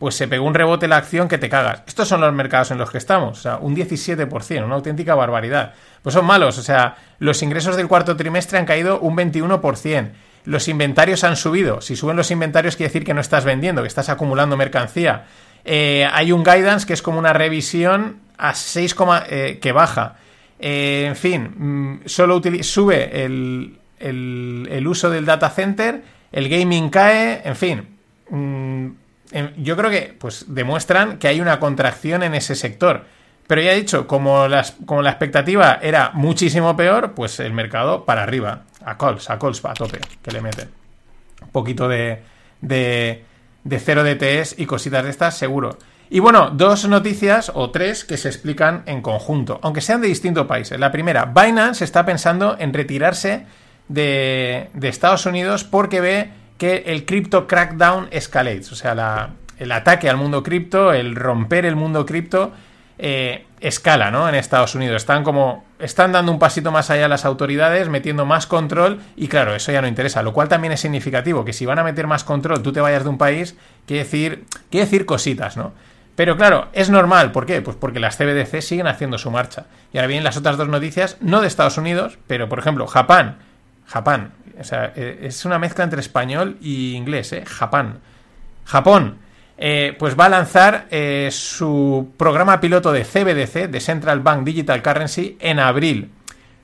[0.00, 1.82] pues se pegó un rebote la acción que te cagas.
[1.86, 5.74] Estos son los mercados en los que estamos, o sea, un 17%, una auténtica barbaridad.
[6.00, 10.10] Pues son malos, o sea, los ingresos del cuarto trimestre han caído un 21%.
[10.46, 11.82] Los inventarios han subido.
[11.82, 15.26] Si suben los inventarios quiere decir que no estás vendiendo, que estás acumulando mercancía.
[15.64, 18.96] Eh, hay un guidance que es como una revisión a 6,
[19.28, 20.16] eh, que baja.
[20.58, 26.02] Eh, en fin, mmm, solo sube el, el, uso del data center,
[26.32, 27.98] el gaming cae, en fin.
[28.30, 28.88] Mmm,
[29.58, 33.04] yo creo que pues demuestran que hay una contracción en ese sector.
[33.46, 38.04] Pero ya he dicho, como, las, como la expectativa era muchísimo peor, pues el mercado
[38.04, 38.62] para arriba.
[38.84, 40.70] A calls, a calls, a tope, que le meten.
[41.42, 42.22] Un poquito de,
[42.60, 43.24] de
[43.64, 45.78] de cero DTS y cositas de estas, seguro.
[46.08, 50.46] Y bueno, dos noticias o tres que se explican en conjunto, aunque sean de distintos
[50.46, 50.78] países.
[50.80, 53.46] La primera, Binance está pensando en retirarse
[53.88, 59.30] de, de Estados Unidos porque ve que el crypto crackdown escalates, o sea, la,
[59.60, 62.52] el ataque al mundo cripto, el romper el mundo cripto,
[62.98, 64.28] eh, escala, ¿no?
[64.28, 64.96] En Estados Unidos.
[64.96, 69.54] Están como están dando un pasito más allá las autoridades, metiendo más control y claro,
[69.54, 72.24] eso ya no interesa, lo cual también es significativo, que si van a meter más
[72.24, 73.56] control, tú te vayas de un país,
[73.86, 75.72] quiere decir, quiere decir cositas, ¿no?
[76.16, 77.62] Pero claro, es normal, ¿por qué?
[77.62, 79.66] Pues porque las CBDC siguen haciendo su marcha.
[79.92, 83.36] Y ahora vienen las otras dos noticias, no de Estados Unidos, pero por ejemplo, Japón,
[83.86, 87.44] Japón, o sea, eh, es una mezcla entre español y inglés, ¿eh?
[87.46, 88.00] Japón.
[88.66, 89.16] Japón,
[89.62, 94.82] eh, pues va a lanzar eh, su programa piloto de CBDC, de Central Bank Digital
[94.82, 96.10] Currency, en abril.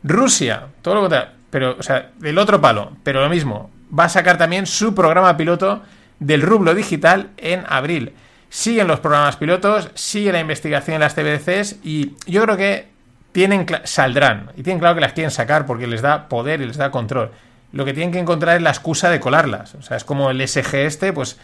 [0.03, 4.09] Rusia, todo lo contrario, pero, o sea, del otro palo, pero lo mismo, va a
[4.09, 5.83] sacar también su programa piloto
[6.21, 8.15] del rublo digital en abril.
[8.49, 12.89] Siguen los programas pilotos, sigue la investigación en las CBDCs y yo creo que
[13.33, 16.79] tienen saldrán y tienen claro que las quieren sacar porque les da poder y les
[16.79, 17.31] da control.
[17.73, 19.75] Lo que tienen que encontrar es la excusa de colarlas.
[19.75, 21.37] O sea, es como el SG este, pues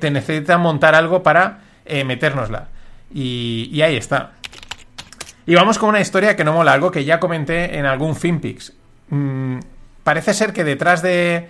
[0.00, 2.68] te necesitan montar algo para eh, metérnosla.
[3.12, 4.32] Y, ahí está.
[5.46, 8.72] Y vamos con una historia que no mola, algo que ya comenté en algún FinPix.
[9.08, 9.58] Mm,
[10.04, 11.48] parece ser que detrás de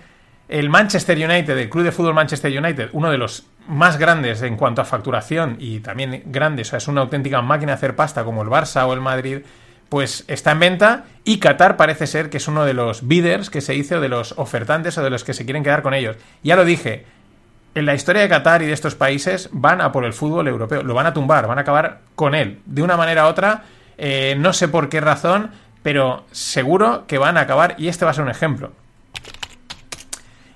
[0.49, 4.57] el Manchester United, el club de fútbol Manchester United, uno de los más grandes en
[4.57, 8.23] cuanto a facturación y también grandes, o sea, es una auténtica máquina de hacer pasta
[8.23, 9.39] como el Barça o el Madrid,
[9.87, 13.61] pues está en venta y Qatar parece ser que es uno de los bidders que
[13.61, 16.17] se hizo, de los ofertantes o de los que se quieren quedar con ellos.
[16.43, 17.05] Ya lo dije,
[17.73, 20.83] en la historia de Qatar y de estos países van a por el fútbol europeo,
[20.83, 22.59] lo van a tumbar, van a acabar con él.
[22.65, 23.63] De una manera u otra,
[23.97, 25.51] eh, no sé por qué razón,
[25.83, 28.73] pero seguro que van a acabar y este va a ser un ejemplo.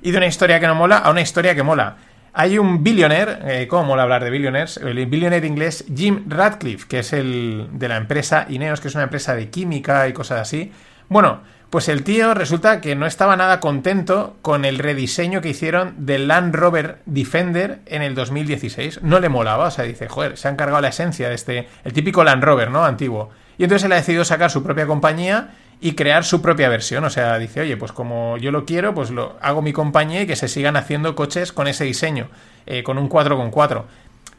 [0.02, 1.98] Y de una historia que no mola a una historia que mola.
[2.34, 4.76] Hay un billionaire, eh, ¿cómo mola hablar de billionaires?
[4.78, 9.06] El billionaire inglés Jim Radcliffe, que es el de la empresa Ineos, que es una
[9.06, 10.74] empresa de química y cosas así.
[11.08, 11.42] Bueno,
[11.76, 16.30] pues el tío resulta que no estaba nada contento con el rediseño que hicieron del
[16.30, 19.02] Land Rover Defender en el 2016.
[19.04, 21.92] No le molaba, o sea, dice, joder, se han cargado la esencia de este, el
[21.92, 22.86] típico Land Rover, ¿no?
[22.86, 23.30] Antiguo.
[23.58, 25.50] Y entonces él ha decidido sacar su propia compañía
[25.82, 27.04] y crear su propia versión.
[27.04, 30.28] O sea, dice, oye, pues como yo lo quiero, pues lo hago mi compañía y
[30.28, 32.30] que se sigan haciendo coches con ese diseño,
[32.68, 33.84] eh, con un 4x4.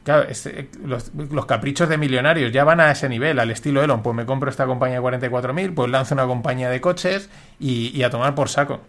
[0.06, 1.10] Claro, este, los,
[1.46, 4.04] caprichos de millonarios ya van a ese nivel, al estilo Elon.
[4.04, 7.28] Pues me compro esta compañía de 44.000, pues lanzo una compañía de coches
[7.58, 8.82] y, a tomar por saco.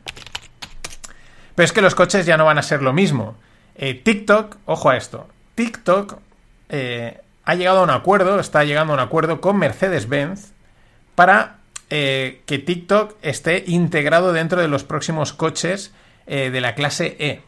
[1.55, 3.36] Pero es que los coches ya no van a ser lo mismo.
[3.74, 6.20] Eh, TikTok, ojo a esto, TikTok
[6.70, 10.51] eh, ha llegado a un acuerdo, está llegando a un acuerdo con Mercedes-Benz
[11.15, 11.55] para
[11.89, 15.91] eh, que TikTok esté integrado dentro de los próximos coches
[16.28, 17.41] de la clase E.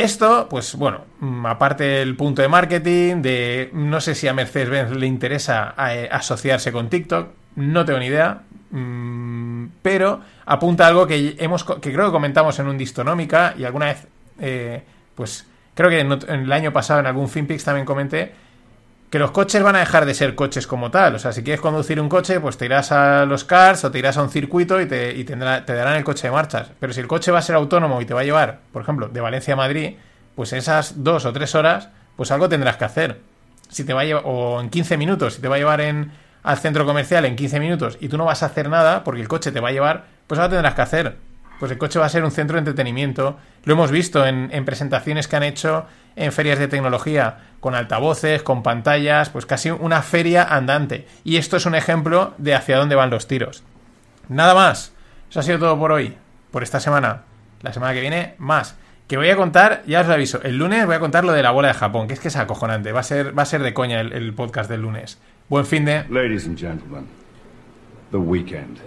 [0.00, 4.92] Esto, pues bueno, mm, aparte del punto de marketing, de no sé si a Mercedes-Benz
[4.96, 8.40] le interesa eh, asociarse con TikTok, no tengo ni idea,
[8.70, 13.86] mm, pero apunta algo que hemos que creo que comentamos en un Distonómica y alguna
[13.92, 14.06] vez,
[15.14, 16.12] pues creo que en,
[16.44, 18.32] el año pasado en algún FinPix también comenté
[19.10, 21.16] que los coches van a dejar de ser coches como tal.
[21.16, 23.98] O sea, si quieres conducir un coche, pues te irás a los cars o te
[23.98, 26.70] irás a un circuito y te, darán el coche de marchas.
[26.78, 29.08] Pero si el coche va a ser autónomo y te va a llevar, por ejemplo,
[29.08, 29.96] de Valencia a Madrid,
[30.36, 33.20] pues esas dos o tres horas, pues algo tendrás que hacer.
[33.68, 36.12] Si te va a llevar, o en 15 minutos, si te va a llevar en,
[36.44, 39.28] al centro comercial en 15 minutos y tú no vas a hacer nada porque el
[39.28, 41.16] coche te va a llevar, pues algo tendrás que hacer.
[41.60, 43.36] Pues el coche va a ser un centro de entretenimiento.
[43.64, 45.86] Lo hemos visto en, en presentaciones que han hecho
[46.16, 51.06] en ferias de tecnología con altavoces, con pantallas, pues casi una feria andante.
[51.22, 53.62] Y esto es un ejemplo de hacia dónde van los tiros.
[54.28, 54.94] Nada más.
[55.28, 56.16] Eso ha sido todo por hoy,
[56.50, 57.22] por esta semana.
[57.60, 58.76] La semana que viene, más.
[59.06, 61.42] Que voy a contar, ya os lo aviso, el lunes voy a contar lo de
[61.42, 62.92] la bola de Japón, que es que es acojonante.
[62.92, 65.20] Va a ser, va a ser de coña el, el podcast del lunes.
[65.48, 66.04] Buen fin de.
[66.08, 67.06] Ladies and gentlemen,
[68.12, 68.78] the weekend.